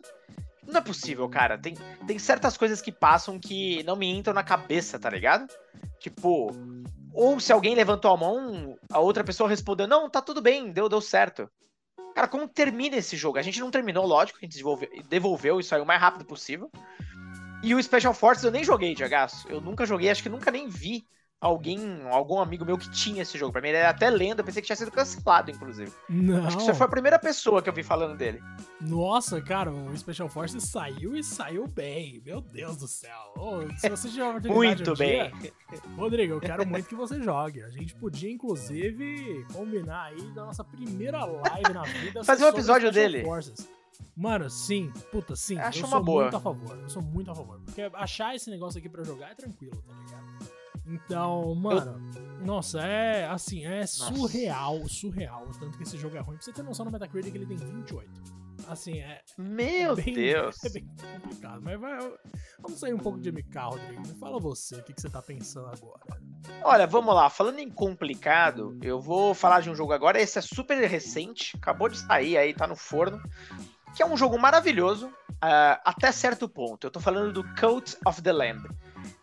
Não 0.65 0.79
é 0.79 0.81
possível, 0.81 1.27
cara. 1.29 1.57
Tem, 1.57 1.75
tem 2.07 2.17
certas 2.17 2.57
coisas 2.57 2.81
que 2.81 2.91
passam 2.91 3.39
que 3.39 3.83
não 3.83 3.95
me 3.95 4.09
entram 4.09 4.33
na 4.33 4.43
cabeça, 4.43 4.97
tá 4.97 5.09
ligado? 5.09 5.47
Tipo, 5.99 6.51
ou 7.13 7.39
se 7.39 7.53
alguém 7.53 7.75
levantou 7.75 8.11
a 8.11 8.17
mão, 8.17 8.77
a 8.91 8.99
outra 8.99 9.23
pessoa 9.23 9.49
respondeu, 9.49 9.87
não, 9.87 10.09
tá 10.09 10.21
tudo 10.21 10.41
bem, 10.41 10.71
deu, 10.71 10.89
deu 10.89 11.01
certo. 11.01 11.49
Cara, 12.13 12.27
como 12.27 12.47
termina 12.47 12.95
esse 12.97 13.17
jogo? 13.17 13.37
A 13.37 13.41
gente 13.41 13.59
não 13.59 13.71
terminou, 13.71 14.05
lógico, 14.05 14.37
a 14.41 14.45
gente 14.45 14.57
devolveu, 14.57 14.89
devolveu 15.09 15.59
isso 15.59 15.73
aí 15.73 15.81
o 15.81 15.85
mais 15.85 15.99
rápido 15.99 16.25
possível. 16.25 16.71
E 17.63 17.73
o 17.73 17.81
Special 17.81 18.13
Forces 18.13 18.43
eu 18.43 18.51
nem 18.51 18.63
joguei, 18.63 18.93
Diagaço. 18.93 19.47
Eu 19.49 19.61
nunca 19.61 19.85
joguei, 19.85 20.09
acho 20.09 20.21
que 20.21 20.29
nunca 20.29 20.51
nem 20.51 20.67
vi 20.67 21.05
alguém, 21.43 22.01
algum 22.09 22.39
amigo 22.39 22.63
meu 22.63 22.77
que 22.77 22.89
tinha 22.89 23.21
esse 23.21 23.37
jogo. 23.37 23.51
Pra 23.51 23.61
mim 23.61 23.67
ele 23.67 23.77
era 23.77 23.89
até 23.89 24.09
lenda, 24.09 24.41
eu 24.41 24.45
pensei 24.45 24.61
que 24.61 24.65
tinha 24.65 24.75
sido 24.77 24.89
cancelado, 24.89 25.51
inclusive. 25.51 25.91
Não. 26.09 26.47
Acho 26.47 26.57
que 26.57 26.63
você 26.63 26.73
foi 26.73 26.85
a 26.85 26.89
primeira 26.89 27.19
pessoa 27.19 27.61
que 27.61 27.69
eu 27.69 27.73
vi 27.73 27.83
falando 27.83 28.17
dele. 28.17 28.41
Nossa, 28.79 29.41
cara, 29.41 29.69
o 29.69 29.95
Special 29.97 30.29
Forces 30.29 30.63
saiu 30.63 31.17
e 31.17 31.23
saiu 31.23 31.67
bem. 31.67 32.21
Meu 32.25 32.39
Deus 32.39 32.77
do 32.77 32.87
céu. 32.87 33.33
Oh, 33.35 33.61
se 33.77 33.89
você 33.89 34.07
tiver 34.09 34.23
oportunidade 34.29 34.83
Muito 34.83 34.91
um 34.93 34.95
bem. 34.95 35.31
Dia, 35.39 35.53
Rodrigo, 35.97 36.33
eu 36.33 36.39
quero 36.39 36.65
muito 36.65 36.87
que 36.87 36.95
você 36.95 37.21
jogue. 37.21 37.61
A 37.61 37.69
gente 37.69 37.93
podia, 37.95 38.31
inclusive, 38.31 39.45
combinar 39.53 40.05
aí 40.05 40.21
da 40.31 40.45
nossa 40.45 40.63
primeira 40.63 41.25
live 41.25 41.73
na 41.73 41.83
vida. 41.83 42.23
Fazer 42.25 42.45
um 42.45 42.49
episódio 42.49 42.89
dele. 42.89 43.23
Forces. 43.23 43.67
Mano, 44.15 44.49
sim, 44.49 44.91
puta, 45.11 45.35
sim. 45.35 45.57
Acho 45.57 45.79
eu 45.79 45.87
uma 45.87 45.97
sou 45.97 46.03
boa. 46.03 46.21
muito 46.23 46.37
a 46.37 46.39
favor. 46.39 46.77
Eu 46.77 46.89
sou 46.89 47.01
muito 47.01 47.31
a 47.31 47.35
favor. 47.35 47.59
Porque 47.65 47.81
achar 47.93 48.33
esse 48.33 48.49
negócio 48.49 48.79
aqui 48.79 48.87
pra 48.87 49.03
jogar 49.03 49.31
é 49.31 49.35
tranquilo, 49.35 49.83
tá 49.85 49.93
ligado? 49.93 50.62
Então, 50.85 51.55
mano, 51.55 52.11
eu... 52.15 52.45
nossa, 52.45 52.81
é 52.81 53.25
assim, 53.25 53.65
é 53.65 53.81
nossa. 53.81 54.13
surreal, 54.13 54.87
surreal. 54.87 55.47
Tanto 55.59 55.77
que 55.77 55.83
esse 55.83 55.97
jogo 55.97 56.17
é 56.17 56.19
ruim. 56.19 56.35
Pra 56.35 56.45
você 56.45 56.51
ter 56.51 56.63
noção, 56.63 56.85
no 56.85 56.91
Metacritic 56.91 57.33
ele 57.33 57.45
tem 57.45 57.57
28. 57.57 58.43
Assim, 58.67 58.99
é. 58.99 59.21
Meu 59.37 59.93
é 59.93 59.95
bem, 59.95 60.13
Deus! 60.13 60.57
É 60.63 60.69
bem 60.69 60.85
complicado. 61.21 61.61
Mas 61.63 61.79
vai, 61.79 61.97
vamos 62.59 62.79
sair 62.79 62.93
um 62.93 62.99
pouco 62.99 63.19
de 63.19 63.31
MK, 63.31 63.57
Rodrigo. 63.57 64.07
Me 64.07 64.13
fala 64.15 64.39
você, 64.39 64.75
o 64.75 64.83
que, 64.83 64.93
que 64.93 65.01
você 65.01 65.09
tá 65.09 65.21
pensando 65.21 65.67
agora? 65.67 66.01
Olha, 66.63 66.85
vamos 66.85 67.15
lá. 67.15 67.29
Falando 67.29 67.59
em 67.59 67.69
complicado, 67.69 68.77
eu 68.81 68.99
vou 68.99 69.33
falar 69.33 69.61
de 69.61 69.69
um 69.69 69.75
jogo 69.75 69.93
agora. 69.93 70.21
Esse 70.21 70.39
é 70.39 70.41
super 70.41 70.77
recente, 70.87 71.55
acabou 71.55 71.89
de 71.89 71.97
sair 71.97 72.37
aí, 72.37 72.53
tá 72.53 72.67
no 72.67 72.75
forno. 72.75 73.21
Que 73.95 74.01
é 74.01 74.05
um 74.05 74.17
jogo 74.17 74.39
maravilhoso, 74.39 75.07
uh, 75.07 75.79
até 75.85 76.11
certo 76.11 76.49
ponto. 76.49 76.87
Eu 76.87 76.91
tô 76.91 76.99
falando 76.99 77.31
do 77.31 77.43
Cult 77.55 77.95
of 78.05 78.21
the 78.21 78.33
Lamb 78.33 78.67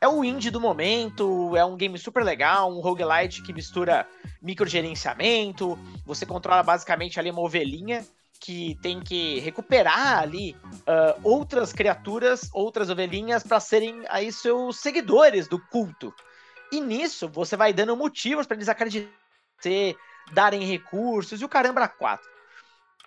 é 0.00 0.08
o 0.08 0.24
indie 0.24 0.50
do 0.50 0.60
momento, 0.60 1.56
é 1.56 1.64
um 1.64 1.76
game 1.76 1.98
super 1.98 2.24
legal, 2.24 2.70
um 2.70 2.80
roguelite 2.80 3.42
que 3.42 3.52
mistura 3.52 4.06
microgerenciamento, 4.40 5.78
você 6.04 6.24
controla 6.24 6.62
basicamente 6.62 7.18
ali 7.18 7.30
uma 7.30 7.42
ovelhinha 7.42 8.04
que 8.40 8.78
tem 8.80 9.00
que 9.00 9.38
recuperar 9.40 10.20
ali 10.20 10.56
uh, 10.72 11.20
outras 11.22 11.72
criaturas, 11.72 12.48
outras 12.54 12.88
ovelhinhas 12.88 13.42
para 13.42 13.60
serem 13.60 14.02
aí 14.08 14.32
seus 14.32 14.78
seguidores 14.80 15.46
do 15.46 15.58
culto. 15.58 16.12
E 16.72 16.80
nisso 16.80 17.28
você 17.28 17.56
vai 17.56 17.72
dando 17.72 17.96
motivos 17.96 18.46
para 18.46 18.56
eles 18.56 18.68
acreditarem, 18.68 19.94
darem 20.32 20.64
recursos 20.64 21.40
e 21.40 21.44
o 21.44 21.48
caramba 21.48 21.86
quatro. 21.86 22.28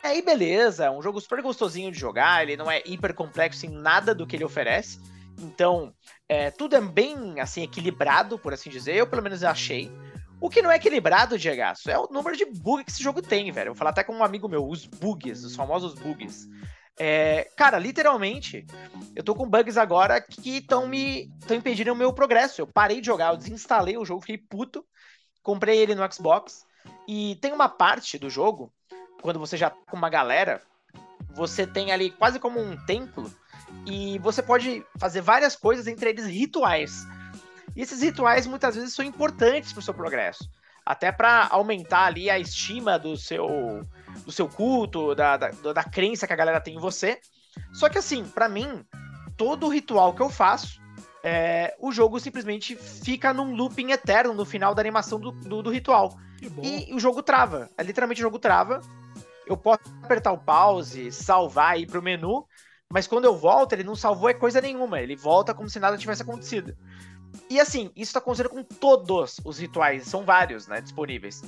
Aí 0.03 0.21
beleza, 0.21 0.85
é 0.85 0.91
um 0.91 1.01
jogo 1.01 1.19
super 1.19 1.41
gostosinho 1.41 1.91
de 1.91 1.97
jogar, 1.97 2.43
ele 2.43 2.57
não 2.57 2.69
é 2.69 2.83
hiper 2.85 3.15
complexo 3.15 3.65
em 3.65 3.69
nada 3.69 4.13
do 4.13 4.27
que 4.27 4.35
ele 4.35 4.43
oferece. 4.43 4.99
Então, 5.39 5.93
é, 6.27 6.51
tudo 6.51 6.75
é 6.75 6.81
bem 6.81 7.39
assim 7.39 7.63
equilibrado, 7.63 8.37
por 8.37 8.53
assim 8.53 8.69
dizer. 8.69 8.95
Eu 8.95 9.07
pelo 9.07 9.23
menos 9.23 9.43
achei. 9.43 9.91
O 10.39 10.49
que 10.49 10.61
não 10.61 10.71
é 10.71 10.75
equilibrado, 10.75 11.37
Diego, 11.37 11.61
é 11.87 11.97
o 11.97 12.07
número 12.11 12.35
de 12.35 12.45
bugs 12.45 12.83
que 12.83 12.91
esse 12.91 13.03
jogo 13.03 13.21
tem, 13.21 13.51
velho. 13.51 13.69
Eu 13.69 13.73
vou 13.73 13.79
falar 13.79 13.91
até 13.91 14.03
com 14.03 14.13
um 14.13 14.23
amigo 14.23 14.49
meu, 14.49 14.67
os 14.67 14.85
bugs, 14.85 15.43
os 15.43 15.55
famosos 15.55 15.93
bugs. 15.93 16.49
É, 16.99 17.49
cara, 17.55 17.79
literalmente, 17.79 18.65
eu 19.15 19.23
tô 19.23 19.33
com 19.33 19.49
bugs 19.49 19.77
agora 19.77 20.21
que 20.21 20.57
estão 20.57 20.85
me 20.87 21.31
estão 21.39 21.57
impedindo 21.57 21.93
o 21.93 21.95
meu 21.95 22.11
progresso. 22.13 22.61
Eu 22.61 22.67
parei 22.67 22.99
de 22.99 23.07
jogar, 23.07 23.31
eu 23.31 23.37
desinstalei 23.37 23.97
o 23.97 24.05
jogo, 24.05 24.21
fiquei 24.21 24.37
puto, 24.37 24.85
comprei 25.41 25.79
ele 25.79 25.95
no 25.95 26.13
Xbox 26.13 26.65
e 27.07 27.37
tem 27.41 27.53
uma 27.53 27.69
parte 27.69 28.19
do 28.19 28.29
jogo 28.29 28.71
quando 29.21 29.39
você 29.39 29.55
já 29.55 29.69
tá 29.69 29.77
com 29.89 29.95
uma 29.95 30.09
galera 30.09 30.61
você 31.33 31.65
tem 31.65 31.91
ali 31.91 32.11
quase 32.11 32.39
como 32.39 32.59
um 32.59 32.77
templo 32.85 33.31
e 33.85 34.17
você 34.19 34.41
pode 34.41 34.85
fazer 34.97 35.21
várias 35.21 35.55
coisas, 35.55 35.87
entre 35.87 36.09
eles 36.09 36.25
rituais. 36.25 37.05
E 37.75 37.81
esses 37.81 38.01
rituais 38.01 38.45
muitas 38.45 38.75
vezes 38.75 38.93
são 38.93 39.03
importantes 39.03 39.73
para 39.73 39.79
o 39.79 39.83
seu 39.83 39.93
progresso, 39.93 40.49
até 40.85 41.11
para 41.11 41.47
aumentar 41.49 42.05
ali 42.05 42.29
a 42.29 42.39
estima 42.39 42.99
do 42.99 43.17
seu 43.17 43.85
do 44.25 44.31
seu 44.31 44.47
culto, 44.47 45.15
da, 45.15 45.37
da, 45.37 45.49
da 45.49 45.83
crença 45.83 46.27
que 46.27 46.33
a 46.33 46.35
galera 46.35 46.61
tem 46.61 46.75
em 46.75 46.79
você. 46.79 47.19
Só 47.73 47.89
que 47.89 47.97
assim, 47.97 48.23
para 48.23 48.47
mim, 48.47 48.85
todo 49.35 49.67
ritual 49.67 50.13
que 50.13 50.21
eu 50.21 50.29
faço, 50.29 50.79
é, 51.23 51.75
o 51.79 51.91
jogo 51.91 52.19
simplesmente 52.19 52.75
fica 52.75 53.33
num 53.33 53.55
looping 53.55 53.91
eterno 53.91 54.33
no 54.33 54.45
final 54.45 54.75
da 54.75 54.81
animação 54.81 55.19
do, 55.19 55.31
do, 55.31 55.63
do 55.63 55.71
ritual. 55.71 56.17
E 56.61 56.93
o 56.93 56.99
jogo 56.99 57.23
trava. 57.23 57.69
É, 57.77 57.83
literalmente 57.83 58.21
o 58.21 58.23
jogo 58.23 58.37
trava. 58.37 58.81
Eu 59.47 59.57
posso 59.57 59.81
apertar 60.03 60.31
o 60.31 60.37
pause, 60.37 61.11
salvar 61.11 61.77
e 61.77 61.83
ir 61.83 61.87
pro 61.87 62.01
menu, 62.01 62.45
mas 62.93 63.07
quando 63.07 63.25
eu 63.25 63.35
volto, 63.35 63.73
ele 63.73 63.83
não 63.83 63.95
salvou 63.95 64.29
é 64.29 64.35
coisa 64.35 64.61
nenhuma. 64.61 65.01
Ele 65.01 65.15
volta 65.15 65.51
como 65.51 65.67
se 65.67 65.79
nada 65.79 65.97
tivesse 65.97 66.21
acontecido. 66.21 66.77
E 67.49 67.59
assim, 67.59 67.89
isso 67.95 68.13
tá 68.13 68.19
acontecendo 68.19 68.49
com 68.49 68.61
todos 68.61 69.37
os 69.43 69.57
rituais, 69.57 70.05
são 70.05 70.23
vários, 70.23 70.67
né, 70.67 70.79
disponíveis. 70.79 71.41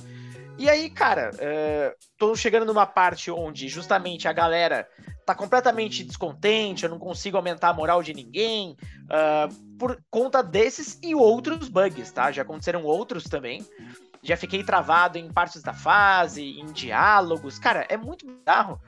E 0.58 0.68
aí, 0.68 0.90
cara, 0.90 1.30
uh, 1.34 1.96
tô 2.18 2.34
chegando 2.34 2.66
numa 2.66 2.84
parte 2.84 3.30
onde 3.30 3.68
justamente 3.68 4.26
a 4.26 4.32
galera 4.32 4.88
tá 5.24 5.36
completamente 5.36 6.02
descontente, 6.02 6.82
eu 6.82 6.90
não 6.90 6.98
consigo 6.98 7.36
aumentar 7.36 7.68
a 7.68 7.74
moral 7.74 8.02
de 8.02 8.12
ninguém, 8.12 8.76
uh, 9.04 9.76
por 9.78 10.02
conta 10.10 10.42
desses 10.42 10.98
e 11.00 11.14
outros 11.14 11.68
bugs, 11.68 12.10
tá? 12.10 12.32
Já 12.32 12.42
aconteceram 12.42 12.82
outros 12.82 13.22
também. 13.22 13.64
Já 14.20 14.36
fiquei 14.36 14.64
travado 14.64 15.16
em 15.16 15.32
partes 15.32 15.62
da 15.62 15.72
fase, 15.72 16.58
em 16.58 16.66
diálogos. 16.72 17.56
Cara, 17.56 17.86
é 17.88 17.96
muito 17.96 18.26
bizarro. 18.26 18.80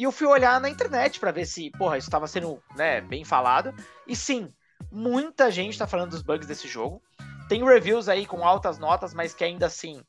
E 0.00 0.04
eu 0.04 0.10
fui 0.10 0.26
olhar 0.26 0.58
na 0.62 0.70
internet 0.70 1.20
para 1.20 1.30
ver 1.30 1.44
se, 1.44 1.70
porra, 1.72 1.98
isso 1.98 2.08
estava 2.08 2.26
sendo, 2.26 2.58
né, 2.74 3.02
bem 3.02 3.22
falado. 3.22 3.74
E 4.06 4.16
sim, 4.16 4.48
muita 4.90 5.50
gente 5.50 5.76
tá 5.76 5.86
falando 5.86 6.12
dos 6.12 6.22
bugs 6.22 6.48
desse 6.48 6.66
jogo. 6.66 7.02
Tem 7.50 7.62
reviews 7.62 8.08
aí 8.08 8.24
com 8.24 8.42
altas 8.42 8.78
notas, 8.78 9.12
mas 9.12 9.34
que 9.34 9.44
ainda 9.44 9.66
assim 9.66 10.02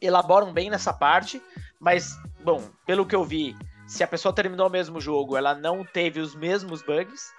elaboram 0.00 0.52
bem 0.52 0.70
nessa 0.70 0.92
parte, 0.92 1.42
mas, 1.80 2.16
bom, 2.44 2.70
pelo 2.86 3.04
que 3.04 3.16
eu 3.16 3.24
vi, 3.24 3.56
se 3.84 4.04
a 4.04 4.06
pessoa 4.06 4.32
terminou 4.32 4.68
o 4.68 4.70
mesmo 4.70 5.00
jogo, 5.00 5.36
ela 5.36 5.56
não 5.56 5.84
teve 5.84 6.20
os 6.20 6.36
mesmos 6.36 6.80
bugs, 6.80 7.32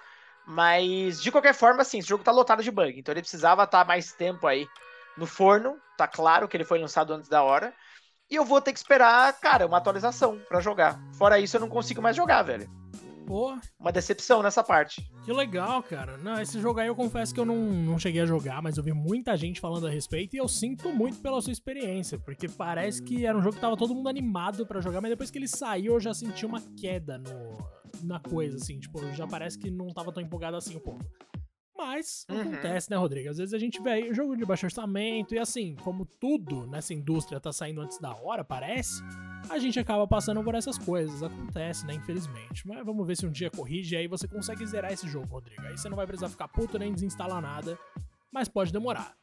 mas 0.46 1.22
de 1.22 1.32
qualquer 1.32 1.54
forma, 1.54 1.80
assim, 1.80 2.00
esse 2.00 2.08
jogo 2.08 2.22
tá 2.22 2.30
lotado 2.30 2.62
de 2.62 2.70
bug, 2.70 3.00
então 3.00 3.14
ele 3.14 3.22
precisava 3.22 3.64
estar 3.64 3.78
tá 3.78 3.84
mais 3.86 4.12
tempo 4.12 4.46
aí 4.46 4.68
no 5.16 5.24
forno, 5.24 5.78
tá 5.96 6.06
claro 6.06 6.48
que 6.48 6.54
ele 6.54 6.64
foi 6.64 6.78
lançado 6.78 7.14
antes 7.14 7.30
da 7.30 7.42
hora, 7.42 7.72
e 8.30 8.36
eu 8.36 8.44
vou 8.44 8.60
ter 8.60 8.72
que 8.72 8.78
esperar, 8.78 9.32
cara, 9.40 9.66
uma 9.66 9.78
atualização 9.78 10.38
para 10.48 10.60
jogar. 10.60 11.00
Fora 11.14 11.40
isso, 11.40 11.56
eu 11.56 11.60
não 11.60 11.68
consigo 11.68 12.02
mais 12.02 12.16
jogar, 12.16 12.42
velho. 12.42 12.68
Pô. 13.26 13.54
Uma 13.78 13.92
decepção 13.92 14.42
nessa 14.42 14.64
parte. 14.64 15.06
Que 15.22 15.30
legal, 15.34 15.82
cara. 15.82 16.16
Não, 16.16 16.40
esse 16.40 16.58
jogo 16.58 16.80
aí 16.80 16.88
eu 16.88 16.96
confesso 16.96 17.34
que 17.34 17.38
eu 17.38 17.44
não, 17.44 17.56
não 17.56 17.98
cheguei 17.98 18.22
a 18.22 18.26
jogar, 18.26 18.62
mas 18.62 18.78
eu 18.78 18.82
vi 18.82 18.94
muita 18.94 19.36
gente 19.36 19.60
falando 19.60 19.86
a 19.86 19.90
respeito 19.90 20.34
e 20.34 20.38
eu 20.38 20.48
sinto 20.48 20.90
muito 20.90 21.18
pela 21.18 21.40
sua 21.42 21.52
experiência, 21.52 22.18
porque 22.18 22.48
parece 22.48 23.02
que 23.02 23.26
era 23.26 23.36
um 23.36 23.42
jogo 23.42 23.56
que 23.56 23.60
tava 23.60 23.76
todo 23.76 23.94
mundo 23.94 24.08
animado 24.08 24.64
para 24.64 24.80
jogar, 24.80 25.02
mas 25.02 25.10
depois 25.10 25.30
que 25.30 25.36
ele 25.36 25.46
saiu 25.46 25.92
eu 25.92 26.00
já 26.00 26.14
senti 26.14 26.46
uma 26.46 26.62
queda 26.74 27.18
no, 27.18 27.58
na 28.02 28.18
coisa, 28.18 28.56
assim. 28.56 28.80
Tipo, 28.80 28.98
já 29.12 29.26
parece 29.26 29.58
que 29.58 29.70
não 29.70 29.88
tava 29.88 30.10
tão 30.10 30.22
empolgado 30.22 30.56
assim 30.56 30.74
o 30.76 30.80
povo. 30.80 31.04
Mas 31.78 32.26
uhum. 32.28 32.40
acontece, 32.40 32.90
né, 32.90 32.96
Rodrigo? 32.96 33.30
Às 33.30 33.38
vezes 33.38 33.54
a 33.54 33.58
gente 33.58 33.80
vê 33.80 34.12
jogo 34.12 34.36
de 34.36 34.44
baixo 34.44 34.66
orçamento 34.66 35.32
e 35.32 35.38
assim, 35.38 35.76
como 35.76 36.04
tudo 36.04 36.66
nessa 36.66 36.92
indústria 36.92 37.38
tá 37.38 37.52
saindo 37.52 37.80
antes 37.80 38.00
da 38.00 38.12
hora, 38.16 38.42
parece, 38.42 39.00
a 39.48 39.60
gente 39.60 39.78
acaba 39.78 40.04
passando 40.04 40.42
por 40.42 40.56
essas 40.56 40.76
coisas. 40.76 41.22
Acontece, 41.22 41.86
né, 41.86 41.94
infelizmente. 41.94 42.66
Mas 42.66 42.84
vamos 42.84 43.06
ver 43.06 43.16
se 43.16 43.24
um 43.24 43.30
dia 43.30 43.48
corrige 43.48 43.94
e 43.94 43.98
aí 43.98 44.08
você 44.08 44.26
consegue 44.26 44.66
zerar 44.66 44.92
esse 44.92 45.06
jogo, 45.06 45.28
Rodrigo. 45.28 45.62
Aí 45.62 45.78
você 45.78 45.88
não 45.88 45.96
vai 45.96 46.06
precisar 46.06 46.28
ficar 46.28 46.48
puto 46.48 46.76
nem 46.80 46.92
desinstalar 46.92 47.40
nada, 47.40 47.78
mas 48.32 48.48
pode 48.48 48.72
demorar. 48.72 49.16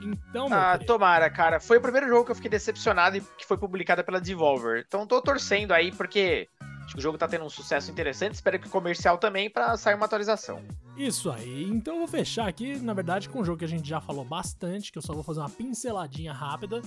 Então, 0.00 0.48
meu 0.48 0.56
Ah, 0.56 0.72
querido, 0.72 0.86
tomara, 0.86 1.28
cara. 1.28 1.58
Foi 1.58 1.78
o 1.78 1.80
primeiro 1.80 2.06
jogo 2.08 2.24
que 2.24 2.30
eu 2.30 2.36
fiquei 2.36 2.50
decepcionado 2.50 3.16
e 3.16 3.20
que 3.20 3.44
foi 3.44 3.58
publicado 3.58 4.04
pela 4.04 4.20
Devolver. 4.20 4.84
Então 4.86 5.06
tô 5.06 5.20
torcendo 5.20 5.72
aí 5.72 5.90
porque 5.90 6.48
Acho 6.90 6.96
que 6.96 6.98
o 6.98 7.02
jogo 7.02 7.16
tá 7.16 7.28
tendo 7.28 7.44
um 7.44 7.48
sucesso 7.48 7.88
interessante, 7.88 8.34
espero 8.34 8.58
que 8.58 8.66
o 8.66 8.70
comercial 8.70 9.16
também 9.16 9.48
para 9.48 9.76
sair 9.76 9.94
uma 9.94 10.06
atualização. 10.06 10.60
Isso 10.96 11.30
aí. 11.30 11.70
Então 11.70 11.94
eu 11.94 11.98
vou 12.00 12.08
fechar 12.08 12.48
aqui, 12.48 12.80
na 12.80 12.92
verdade, 12.92 13.28
com 13.28 13.38
um 13.38 13.44
jogo 13.44 13.58
que 13.58 13.64
a 13.64 13.68
gente 13.68 13.88
já 13.88 14.00
falou 14.00 14.24
bastante, 14.24 14.90
que 14.90 14.98
eu 14.98 15.02
só 15.02 15.12
vou 15.12 15.22
fazer 15.22 15.38
uma 15.38 15.48
pinceladinha 15.48 16.32
rápida, 16.32 16.82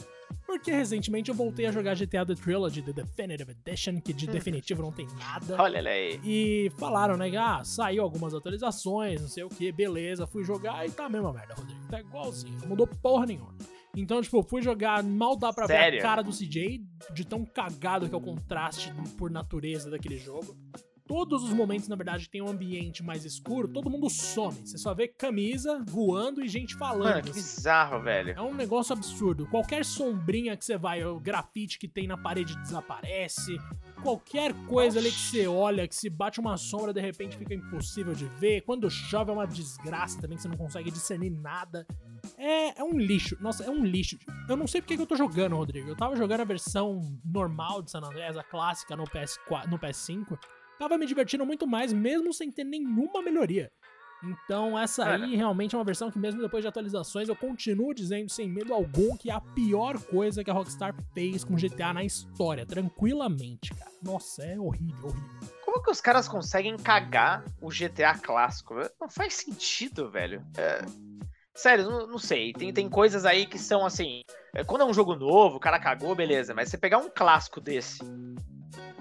porque 0.45 0.73
recentemente 0.73 1.29
eu 1.29 1.35
voltei 1.35 1.67
a 1.67 1.71
jogar 1.71 1.95
GTA 1.95 2.25
The 2.25 2.35
Trilogy 2.35 2.81
The 2.81 2.91
Definitive 2.91 3.51
Edition, 3.51 4.01
que 4.01 4.11
de 4.11 4.27
hum. 4.27 4.33
definitivo 4.33 4.81
não 4.81 4.91
tem 4.91 5.07
nada. 5.17 5.55
Olha 5.57 5.89
aí. 5.89 6.19
E 6.21 6.69
falaram, 6.77 7.15
né, 7.15 7.33
ah, 7.37 7.63
saiu 7.63 8.03
algumas 8.03 8.33
atualizações, 8.33 9.21
não 9.21 9.29
sei 9.29 9.45
o 9.45 9.49
que, 9.49 9.71
beleza, 9.71 10.27
fui 10.27 10.43
jogar 10.43 10.85
e 10.85 10.91
tá 10.91 11.05
a 11.05 11.09
mesma 11.09 11.31
merda, 11.31 11.53
Rodrigo. 11.53 11.79
Tá 11.89 12.01
igualzinho, 12.01 12.59
não 12.59 12.67
mudou 12.67 12.87
porra 12.87 13.25
nenhuma. 13.25 13.55
Então, 13.95 14.21
tipo, 14.21 14.41
fui 14.41 14.62
jogar, 14.62 15.03
mal 15.03 15.36
dá 15.36 15.53
pra 15.53 15.67
Sério? 15.67 15.99
ver 15.99 15.99
a 15.99 16.01
cara 16.01 16.21
do 16.23 16.32
CJ, 16.32 16.84
de 17.13 17.25
tão 17.25 17.45
cagado 17.45 18.10
que 18.10 18.15
é 18.15 18.17
o 18.17 18.21
contraste 18.21 18.91
por 19.17 19.29
natureza 19.29 19.89
daquele 19.91 20.17
jogo. 20.17 20.58
Todos 21.06 21.43
os 21.43 21.51
momentos, 21.51 21.89
na 21.89 21.97
verdade, 21.97 22.29
tem 22.29 22.41
um 22.41 22.47
ambiente 22.47 23.03
mais 23.03 23.25
escuro, 23.25 23.67
todo 23.67 23.89
mundo 23.89 24.10
some. 24.10 24.56
Você 24.65 24.77
só 24.77 24.93
vê 24.93 25.08
camisa 25.08 25.84
voando 25.86 26.41
e 26.41 26.47
gente 26.47 26.75
falando. 26.75 27.10
Mano, 27.10 27.23
que 27.23 27.29
assim. 27.32 27.41
bizarro, 27.41 28.01
velho. 28.01 28.32
É 28.32 28.41
um 28.41 28.53
negócio 28.53 28.93
absurdo. 28.93 29.45
Qualquer 29.47 29.84
sombrinha 29.84 30.56
que 30.56 30.63
você 30.63 30.77
vai, 30.77 31.03
o 31.03 31.19
grafite 31.19 31.77
que 31.77 31.89
tem 31.89 32.08
na 32.08 32.17
parede 32.17 32.56
desaparece. 32.62 33.60
Qualquer 34.01 34.53
coisa 34.65 34.97
ali 34.99 35.12
que 35.12 35.19
você 35.19 35.45
olha, 35.45 35.88
que 35.88 35.95
se 35.95 36.10
bate 36.10 36.39
uma 36.39 36.56
sombra, 36.58 36.93
de 36.93 37.01
repente 37.01 37.38
fica 37.38 37.53
impossível 37.53 38.13
de 38.13 38.25
ver. 38.25 38.62
Quando 38.62 38.89
chove 38.89 39.29
é 39.29 39.34
uma 39.34 39.45
desgraça 39.45 40.19
também, 40.19 40.38
que 40.38 40.41
você 40.41 40.49
não 40.49 40.58
consegue 40.58 40.89
discernir 40.89 41.29
nada. 41.29 41.86
É, 42.38 42.79
é 42.79 42.83
um 42.83 42.97
lixo. 42.97 43.38
Nossa, 43.39 43.63
é 43.63 43.69
um 43.69 43.83
lixo. 43.83 44.17
Eu 44.49 44.57
não 44.57 44.67
sei 44.67 44.81
porque 44.81 44.95
que 44.95 45.01
eu 45.01 45.07
tô 45.07 45.15
jogando, 45.15 45.55
Rodrigo. 45.55 45.89
Eu 45.89 45.95
tava 45.95 46.15
jogando 46.15 46.41
a 46.41 46.45
versão 46.45 47.01
normal 47.23 47.81
de 47.81 47.91
San 47.91 47.99
Andreas, 47.99 48.38
a 48.38 48.43
clássica 48.43 48.95
no, 48.95 49.03
PS4, 49.03 49.67
no 49.67 49.79
PS5. 49.79 50.38
Tava 50.79 50.97
me 50.97 51.05
divertindo 51.05 51.45
muito 51.45 51.67
mais, 51.67 51.93
mesmo 51.93 52.33
sem 52.33 52.51
ter 52.51 52.63
nenhuma 52.63 53.21
melhoria. 53.21 53.71
Então, 54.23 54.79
essa 54.79 55.05
aí 55.05 55.36
realmente 55.36 55.75
é 55.75 55.77
uma 55.77 55.83
versão 55.83 56.09
que, 56.09 56.17
mesmo 56.17 56.41
depois 56.41 56.63
de 56.63 56.67
atualizações, 56.67 57.27
eu 57.27 57.36
continuo 57.36 57.93
dizendo 57.93 58.29
sem 58.29 58.49
medo 58.49 58.73
algum 58.73 59.17
que 59.17 59.29
é 59.29 59.33
a 59.33 59.41
pior 59.41 59.99
coisa 59.99 60.43
que 60.43 60.49
a 60.49 60.53
Rockstar 60.53 60.95
fez 61.13 61.43
com 61.43 61.55
GTA 61.55 61.93
na 61.93 62.05
história, 62.05 62.65
tranquilamente, 62.65 63.73
cara. 63.73 63.91
Nossa, 64.01 64.43
é 64.43 64.57
horrível, 64.57 65.09
horrível. 65.09 65.53
Como 65.65 65.83
que 65.83 65.91
os 65.91 65.99
caras 65.99 66.27
conseguem 66.27 66.77
cagar 66.77 67.43
o 67.62 67.67
GTA 67.67 68.17
clássico? 68.17 68.75
Não 68.99 69.09
faz 69.09 69.33
sentido, 69.33 70.09
velho. 70.09 70.45
É... 70.57 70.86
Sério, 71.55 71.89
não, 71.89 72.07
não, 72.07 72.17
sei. 72.17 72.51
Tem, 72.53 72.73
tem 72.73 72.89
coisas 72.89 73.25
aí 73.25 73.45
que 73.45 73.59
são 73.59 73.85
assim. 73.85 74.21
É, 74.55 74.63
quando 74.63 74.81
é 74.81 74.85
um 74.85 74.93
jogo 74.93 75.15
novo, 75.15 75.57
o 75.57 75.59
cara 75.59 75.79
cagou, 75.79 76.15
beleza. 76.15 76.53
Mas 76.53 76.69
você 76.69 76.77
pegar 76.77 76.97
um 76.97 77.09
clássico 77.09 77.61
desse, 77.61 77.99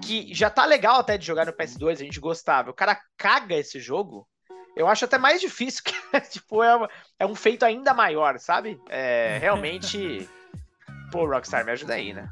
que 0.01 0.33
já 0.33 0.49
tá 0.49 0.65
legal 0.65 0.99
até 0.99 1.17
de 1.17 1.25
jogar 1.25 1.45
no 1.45 1.53
PS2, 1.53 1.91
a 1.91 1.95
gente 1.95 2.19
gostava, 2.19 2.69
o 2.69 2.73
cara 2.73 2.99
caga 3.17 3.55
esse 3.55 3.79
jogo, 3.79 4.27
eu 4.75 4.87
acho 4.87 5.05
até 5.05 5.17
mais 5.17 5.39
difícil, 5.41 5.83
que 5.85 6.21
tipo, 6.29 6.63
é, 6.63 6.87
é 7.19 7.25
um 7.25 7.35
feito 7.35 7.63
ainda 7.63 7.93
maior, 7.93 8.39
sabe? 8.39 8.79
É, 8.89 9.37
realmente. 9.39 10.27
Pô, 11.11 11.27
Rockstar, 11.27 11.63
me 11.63 11.71
ajuda 11.71 11.93
aí, 11.93 12.11
né? 12.11 12.27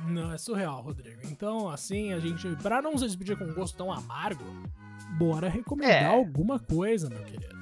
Não, 0.00 0.32
é 0.32 0.38
surreal, 0.38 0.80
Rodrigo. 0.80 1.20
Então, 1.24 1.68
assim, 1.68 2.12
a 2.12 2.18
gente, 2.18 2.48
pra 2.62 2.80
não 2.80 2.96
se 2.96 3.04
despedir 3.04 3.36
com 3.36 3.44
um 3.44 3.52
gosto 3.52 3.76
tão 3.76 3.92
amargo, 3.92 4.44
bora 5.18 5.48
recomendar 5.48 6.02
é. 6.02 6.06
alguma 6.06 6.58
coisa, 6.58 7.10
meu 7.10 7.22
querido. 7.24 7.57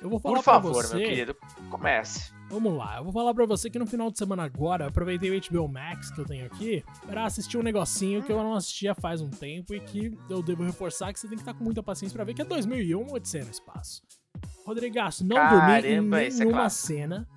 Eu 0.00 0.08
vou 0.08 0.18
falar 0.18 0.36
Por 0.36 0.42
favor, 0.42 0.72
pra 0.72 0.82
você, 0.82 0.96
meu 0.96 1.08
querido, 1.08 1.36
comece. 1.68 2.32
Vamos 2.48 2.76
lá, 2.76 2.96
eu 2.98 3.04
vou 3.04 3.12
falar 3.12 3.34
pra 3.34 3.46
você 3.46 3.68
que 3.70 3.78
no 3.78 3.86
final 3.86 4.10
de 4.10 4.18
semana 4.18 4.42
agora, 4.42 4.88
aproveitei 4.88 5.30
o 5.30 5.40
HBO 5.40 5.68
Max 5.68 6.10
que 6.10 6.20
eu 6.20 6.24
tenho 6.24 6.46
aqui 6.46 6.82
para 7.06 7.24
assistir 7.24 7.58
um 7.58 7.62
negocinho 7.62 8.22
que 8.22 8.32
eu 8.32 8.38
não 8.38 8.54
assistia 8.54 8.94
faz 8.94 9.20
um 9.20 9.30
tempo 9.30 9.74
e 9.74 9.80
que 9.80 10.16
eu 10.28 10.42
devo 10.42 10.64
reforçar 10.64 11.12
que 11.12 11.20
você 11.20 11.28
tem 11.28 11.36
que 11.36 11.42
estar 11.42 11.54
com 11.54 11.62
muita 11.62 11.82
paciência 11.82 12.16
para 12.16 12.24
ver 12.24 12.34
que 12.34 12.42
é 12.42 12.44
2001 12.44 13.12
Odisseia 13.12 13.44
no 13.44 13.50
Espaço. 13.50 14.02
Rodrigaço, 14.66 15.24
não 15.24 15.36
Caramba, 15.36 15.80
dormi 15.80 15.88
em 15.88 15.96
é 15.96 16.30
nenhuma 16.30 16.64
é 16.64 16.68
cena, 16.68 17.28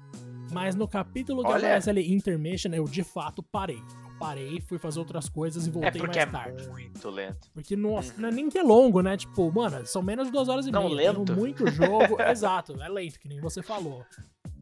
mas 0.52 0.73
no 0.73 0.88
capítulo 0.88 1.41
que 1.43 1.49
Olha. 1.49 1.58
aparece 1.58 1.89
ali 1.89 2.12
Intermission, 2.13 2.71
eu 2.73 2.86
de 2.86 3.04
fato 3.04 3.43
parei 3.43 3.82
parei, 4.24 4.62
fui 4.62 4.78
fazer 4.78 5.00
outras 5.00 5.28
coisas 5.28 5.68
e 5.68 5.70
voltei 5.70 5.90
é 5.90 5.92
porque 5.92 6.20
mais 6.20 6.30
é 6.30 6.32
tarde. 6.32 6.64
É 6.64 6.70
muito 6.70 7.10
lento. 7.10 7.50
Porque, 7.54 7.76
nossa, 7.76 8.14
não 8.18 8.30
é 8.30 8.32
nem 8.32 8.50
que 8.50 8.58
é 8.58 8.64
longo, 8.64 9.02
né? 9.02 9.18
Tipo, 9.18 9.52
mano, 9.52 9.86
são 9.86 10.02
menos 10.02 10.28
de 10.28 10.32
duas 10.32 10.48
horas 10.48 10.66
e 10.66 10.72
não, 10.72 10.90
meia. 10.90 11.12
Lento. 11.12 11.34
Muito 11.34 11.70
jogo. 11.70 12.22
Exato, 12.24 12.82
é 12.82 12.88
lento, 12.88 13.20
que 13.20 13.28
nem 13.28 13.42
você 13.42 13.62
falou. 13.62 14.06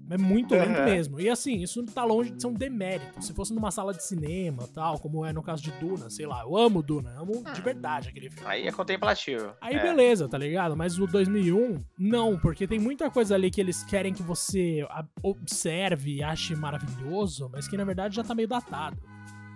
É 0.09 0.17
muito 0.17 0.53
lento 0.53 0.77
uhum. 0.77 0.85
mesmo. 0.85 1.21
E 1.21 1.29
assim, 1.29 1.61
isso 1.61 1.85
tá 1.85 2.03
longe 2.03 2.31
de 2.31 2.41
ser 2.41 2.47
um 2.47 2.53
demérito. 2.53 3.23
Se 3.23 3.33
fosse 3.33 3.53
numa 3.53 3.71
sala 3.71 3.93
de 3.93 4.03
cinema, 4.03 4.67
tal, 4.73 4.99
como 4.99 5.25
é 5.25 5.31
no 5.31 5.41
caso 5.41 5.63
de 5.63 5.71
Duna, 5.71 6.09
sei 6.09 6.25
lá, 6.25 6.41
eu 6.41 6.57
amo 6.57 6.83
Duna, 6.83 7.11
amo 7.17 7.37
hum. 7.37 7.53
de 7.53 7.61
verdade 7.61 8.09
aquele 8.09 8.29
filme. 8.29 8.45
Aí 8.45 8.67
é 8.67 8.71
contemplativo. 8.73 9.53
Aí 9.61 9.75
é. 9.75 9.81
beleza, 9.81 10.27
tá 10.27 10.37
ligado? 10.37 10.75
Mas 10.75 10.99
o 10.99 11.07
2001, 11.07 11.81
não, 11.97 12.37
porque 12.37 12.67
tem 12.67 12.77
muita 12.77 13.09
coisa 13.09 13.35
ali 13.35 13.49
que 13.49 13.61
eles 13.61 13.83
querem 13.85 14.13
que 14.13 14.21
você 14.21 14.85
observe 15.23 16.15
e 16.15 16.23
ache 16.23 16.55
maravilhoso, 16.55 17.49
mas 17.53 17.69
que 17.69 17.77
na 17.77 17.85
verdade 17.85 18.17
já 18.17 18.23
tá 18.23 18.35
meio 18.35 18.49
datado. 18.49 19.01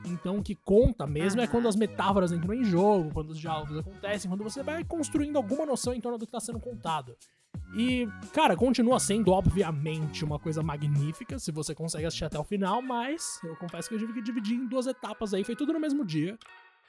Então 0.06 0.38
o 0.38 0.44
que 0.44 0.56
conta 0.56 1.06
mesmo 1.08 1.42
é 1.42 1.48
quando 1.48 1.68
as 1.68 1.76
metáforas 1.76 2.32
entram 2.32 2.54
em 2.54 2.64
jogo, 2.64 3.12
quando 3.14 3.32
os 3.32 3.40
diálogos 3.40 3.78
acontecem, 3.78 4.30
quando 4.30 4.44
você 4.44 4.64
vai 4.64 4.84
construindo 4.84 5.36
alguma 5.38 5.66
noção 5.66 5.94
em 5.94 6.02
torno 6.02 6.18
do 6.18 6.26
que 6.26 6.30
está 6.30 6.40
sendo 6.40 6.60
contado. 6.60 7.16
E, 7.76 8.08
cara, 8.34 8.56
continua 8.56 9.00
sendo, 9.00 9.32
obviamente, 9.32 10.24
uma 10.24 10.40
coisa 10.40 10.62
magnífica 10.62 11.40
se 11.40 11.52
você 11.52 11.74
consegue 11.74 12.06
assistir 12.06 12.26
até 12.26 12.38
o 12.38 12.44
final, 12.44 12.82
mas 12.82 13.40
eu 13.44 13.56
confesso 13.56 13.90
que 13.90 13.96
eu 13.96 14.00
tive 14.00 14.14
que 14.14 14.22
dividir 14.22 14.56
em 14.56 14.68
duas 14.68 14.88
etapas 14.88 15.34
aí, 15.34 15.44
foi 15.44 15.56
tudo 15.56 15.74
no 15.74 15.80
mesmo 15.80 16.06
dia. 16.06 16.38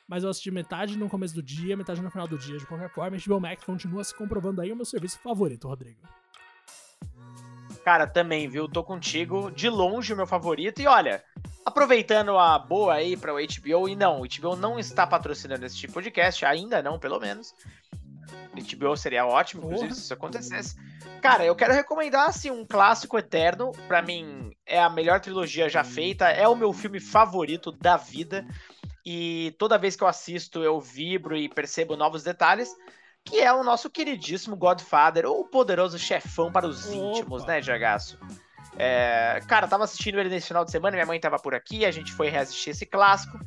Mas 0.08 0.22
eu 0.22 0.30
assisti 0.30 0.52
metade 0.52 0.96
no 0.96 1.08
começo 1.08 1.34
do 1.34 1.42
dia, 1.42 1.76
metade 1.76 2.00
no 2.00 2.10
final 2.10 2.28
do 2.28 2.38
dia. 2.38 2.58
De 2.58 2.66
qualquer 2.66 2.88
forma, 2.88 3.16
HBO 3.16 3.40
Max 3.40 3.64
continua 3.64 4.04
se 4.04 4.14
comprovando 4.14 4.60
aí 4.60 4.70
o 4.70 4.76
meu 4.76 4.84
serviço 4.84 5.18
favorito, 5.18 5.66
Rodrigo. 5.66 6.00
Cara, 7.86 8.04
também, 8.04 8.48
viu? 8.48 8.66
Tô 8.66 8.82
contigo. 8.82 9.48
De 9.48 9.70
longe 9.70 10.12
o 10.12 10.16
meu 10.16 10.26
favorito. 10.26 10.82
E 10.82 10.88
olha, 10.88 11.22
aproveitando 11.64 12.36
a 12.36 12.58
boa 12.58 12.94
aí 12.94 13.16
para 13.16 13.32
o 13.32 13.36
HBO, 13.36 13.88
e 13.88 13.94
não, 13.94 14.20
o 14.20 14.26
HBO 14.26 14.56
não 14.56 14.76
está 14.76 15.06
patrocinando 15.06 15.64
esse 15.64 15.76
tipo 15.76 15.92
de 15.92 15.94
podcast, 16.10 16.44
ainda 16.44 16.82
não, 16.82 16.98
pelo 16.98 17.20
menos. 17.20 17.54
HBO 18.52 18.96
seria 18.96 19.24
ótimo, 19.24 19.66
inclusive, 19.66 19.94
se 19.94 20.00
isso 20.00 20.12
acontecesse. 20.12 20.74
Cara, 21.22 21.44
eu 21.44 21.54
quero 21.54 21.74
recomendar, 21.74 22.28
assim, 22.28 22.50
um 22.50 22.66
clássico 22.66 23.16
eterno. 23.18 23.70
Para 23.86 24.02
mim, 24.02 24.50
é 24.66 24.80
a 24.80 24.90
melhor 24.90 25.20
trilogia 25.20 25.68
já 25.68 25.84
feita. 25.84 26.28
É 26.28 26.48
o 26.48 26.56
meu 26.56 26.72
filme 26.72 26.98
favorito 26.98 27.70
da 27.70 27.96
vida. 27.96 28.44
E 29.04 29.54
toda 29.60 29.78
vez 29.78 29.94
que 29.94 30.02
eu 30.02 30.08
assisto, 30.08 30.60
eu 30.60 30.80
vibro 30.80 31.36
e 31.36 31.48
percebo 31.48 31.94
novos 31.94 32.24
detalhes. 32.24 32.68
Que 33.26 33.40
é 33.40 33.52
o 33.52 33.62
nosso 33.62 33.90
queridíssimo 33.90 34.56
Godfather, 34.56 35.26
ou 35.26 35.40
o 35.40 35.44
poderoso 35.44 35.98
chefão 35.98 36.50
para 36.50 36.66
os 36.66 36.86
Opa. 36.86 36.94
íntimos, 36.94 37.44
né, 37.44 37.60
Jagaço? 37.60 38.18
É, 38.78 39.40
cara, 39.48 39.66
tava 39.66 39.84
assistindo 39.84 40.18
ele 40.18 40.28
nesse 40.28 40.48
final 40.48 40.64
de 40.64 40.70
semana, 40.70 40.96
minha 40.96 41.06
mãe 41.06 41.18
tava 41.18 41.38
por 41.38 41.54
aqui, 41.54 41.84
a 41.84 41.90
gente 41.90 42.12
foi 42.12 42.28
reassistir 42.28 42.70
esse 42.70 42.86
clássico. 42.86 43.38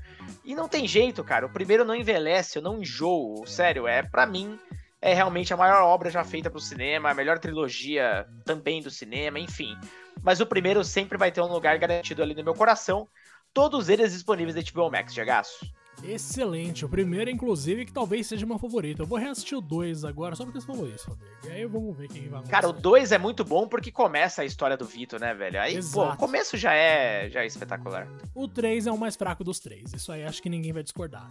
E 0.43 0.53
não 0.53 0.67
tem 0.67 0.87
jeito, 0.87 1.23
cara. 1.23 1.45
O 1.45 1.53
primeiro 1.53 1.85
não 1.85 1.95
envelhece, 1.95 2.57
eu 2.57 2.61
não 2.61 2.81
enjoo. 2.81 3.45
Sério, 3.47 3.87
é 3.87 4.03
para 4.03 4.25
mim 4.25 4.59
é 5.01 5.13
realmente 5.13 5.53
a 5.53 5.57
maior 5.57 5.83
obra 5.83 6.09
já 6.09 6.23
feita 6.23 6.49
pro 6.49 6.59
cinema, 6.59 7.09
a 7.09 7.13
melhor 7.13 7.39
trilogia 7.39 8.27
também 8.43 8.81
do 8.81 8.91
cinema, 8.91 9.39
enfim. 9.39 9.77
Mas 10.21 10.41
o 10.41 10.45
primeiro 10.45 10.83
sempre 10.83 11.17
vai 11.17 11.31
ter 11.31 11.41
um 11.41 11.47
lugar 11.47 11.77
garantido 11.77 12.21
ali 12.21 12.35
no 12.35 12.43
meu 12.43 12.53
coração. 12.53 13.07
Todos 13.53 13.87
eles 13.87 14.11
disponíveis 14.11 14.55
da 14.55 14.71
HBO 14.71 14.91
Max, 14.91 15.13
Jagaço. 15.13 15.65
Excelente. 16.03 16.85
O 16.85 16.89
primeiro, 16.89 17.29
inclusive, 17.29 17.85
que 17.85 17.91
talvez 17.91 18.27
seja 18.27 18.45
meu 18.45 18.57
favorito. 18.57 19.01
Eu 19.01 19.05
vou 19.05 19.17
reassistir 19.17 19.57
o 19.57 19.62
2 19.62 20.05
agora, 20.05 20.35
só 20.35 20.43
porque 20.43 20.59
você 20.59 20.67
falou 20.67 20.88
isso, 20.88 21.09
Rodrigo. 21.09 21.31
E 21.45 21.51
aí 21.51 21.65
vamos 21.65 21.95
ver 21.97 22.07
quem 22.07 22.27
vai 22.27 22.41
Cara, 22.43 22.69
o 22.69 22.73
2 22.73 23.12
é 23.12 23.17
muito 23.17 23.43
bom 23.43 23.67
porque 23.67 23.91
começa 23.91 24.41
a 24.41 24.45
história 24.45 24.77
do 24.77 24.85
Vitor, 24.85 25.19
né, 25.19 25.33
velho? 25.33 25.59
Aí, 25.59 25.75
Exato. 25.75 26.07
pô, 26.07 26.13
o 26.13 26.17
começo 26.17 26.57
já 26.57 26.73
é, 26.73 27.29
já 27.29 27.43
é 27.43 27.45
espetacular. 27.45 28.07
O 28.33 28.47
3 28.47 28.88
é 28.88 28.91
o 28.91 28.97
mais 28.97 29.15
fraco 29.15 29.43
dos 29.43 29.59
três. 29.59 29.93
Isso 29.93 30.12
aí 30.12 30.23
acho 30.23 30.41
que 30.41 30.49
ninguém 30.49 30.73
vai 30.73 30.83
discordar. 30.83 31.29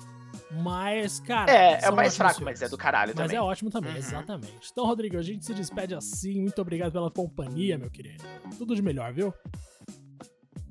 Mas, 0.51 1.21
cara. 1.21 1.51
É, 1.51 1.81
é 1.83 1.91
o 1.91 1.97
mais 1.97 2.17
fraco, 2.17 2.37
filmes. 2.37 2.61
mas 2.61 2.63
é 2.63 2.69
do 2.71 2.79
caralho 2.79 3.13
mas 3.15 3.17
também. 3.17 3.37
Mas 3.37 3.47
é 3.47 3.51
ótimo 3.51 3.71
também, 3.71 3.93
uhum. 3.93 3.99
exatamente. 3.99 4.69
Então, 4.71 4.87
Rodrigo, 4.87 5.19
a 5.19 5.23
gente 5.23 5.45
se 5.45 5.53
despede 5.53 5.95
assim. 5.95 6.41
Muito 6.41 6.61
obrigado 6.61 6.93
pela 6.93 7.11
companhia, 7.11 7.77
meu 7.77 7.91
querido. 7.91 8.25
Tudo 8.57 8.75
de 8.75 8.83
melhor, 8.83 9.13
viu? 9.13 9.33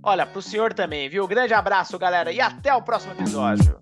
Olha, 0.08 0.26
pro 0.26 0.42
senhor 0.42 0.74
também, 0.74 1.10
viu? 1.10 1.28
Grande 1.28 1.54
abraço, 1.54 2.00
galera, 2.00 2.32
e 2.32 2.40
até 2.40 2.74
o 2.74 2.82
próximo 2.82 3.12
episódio. 3.12 3.78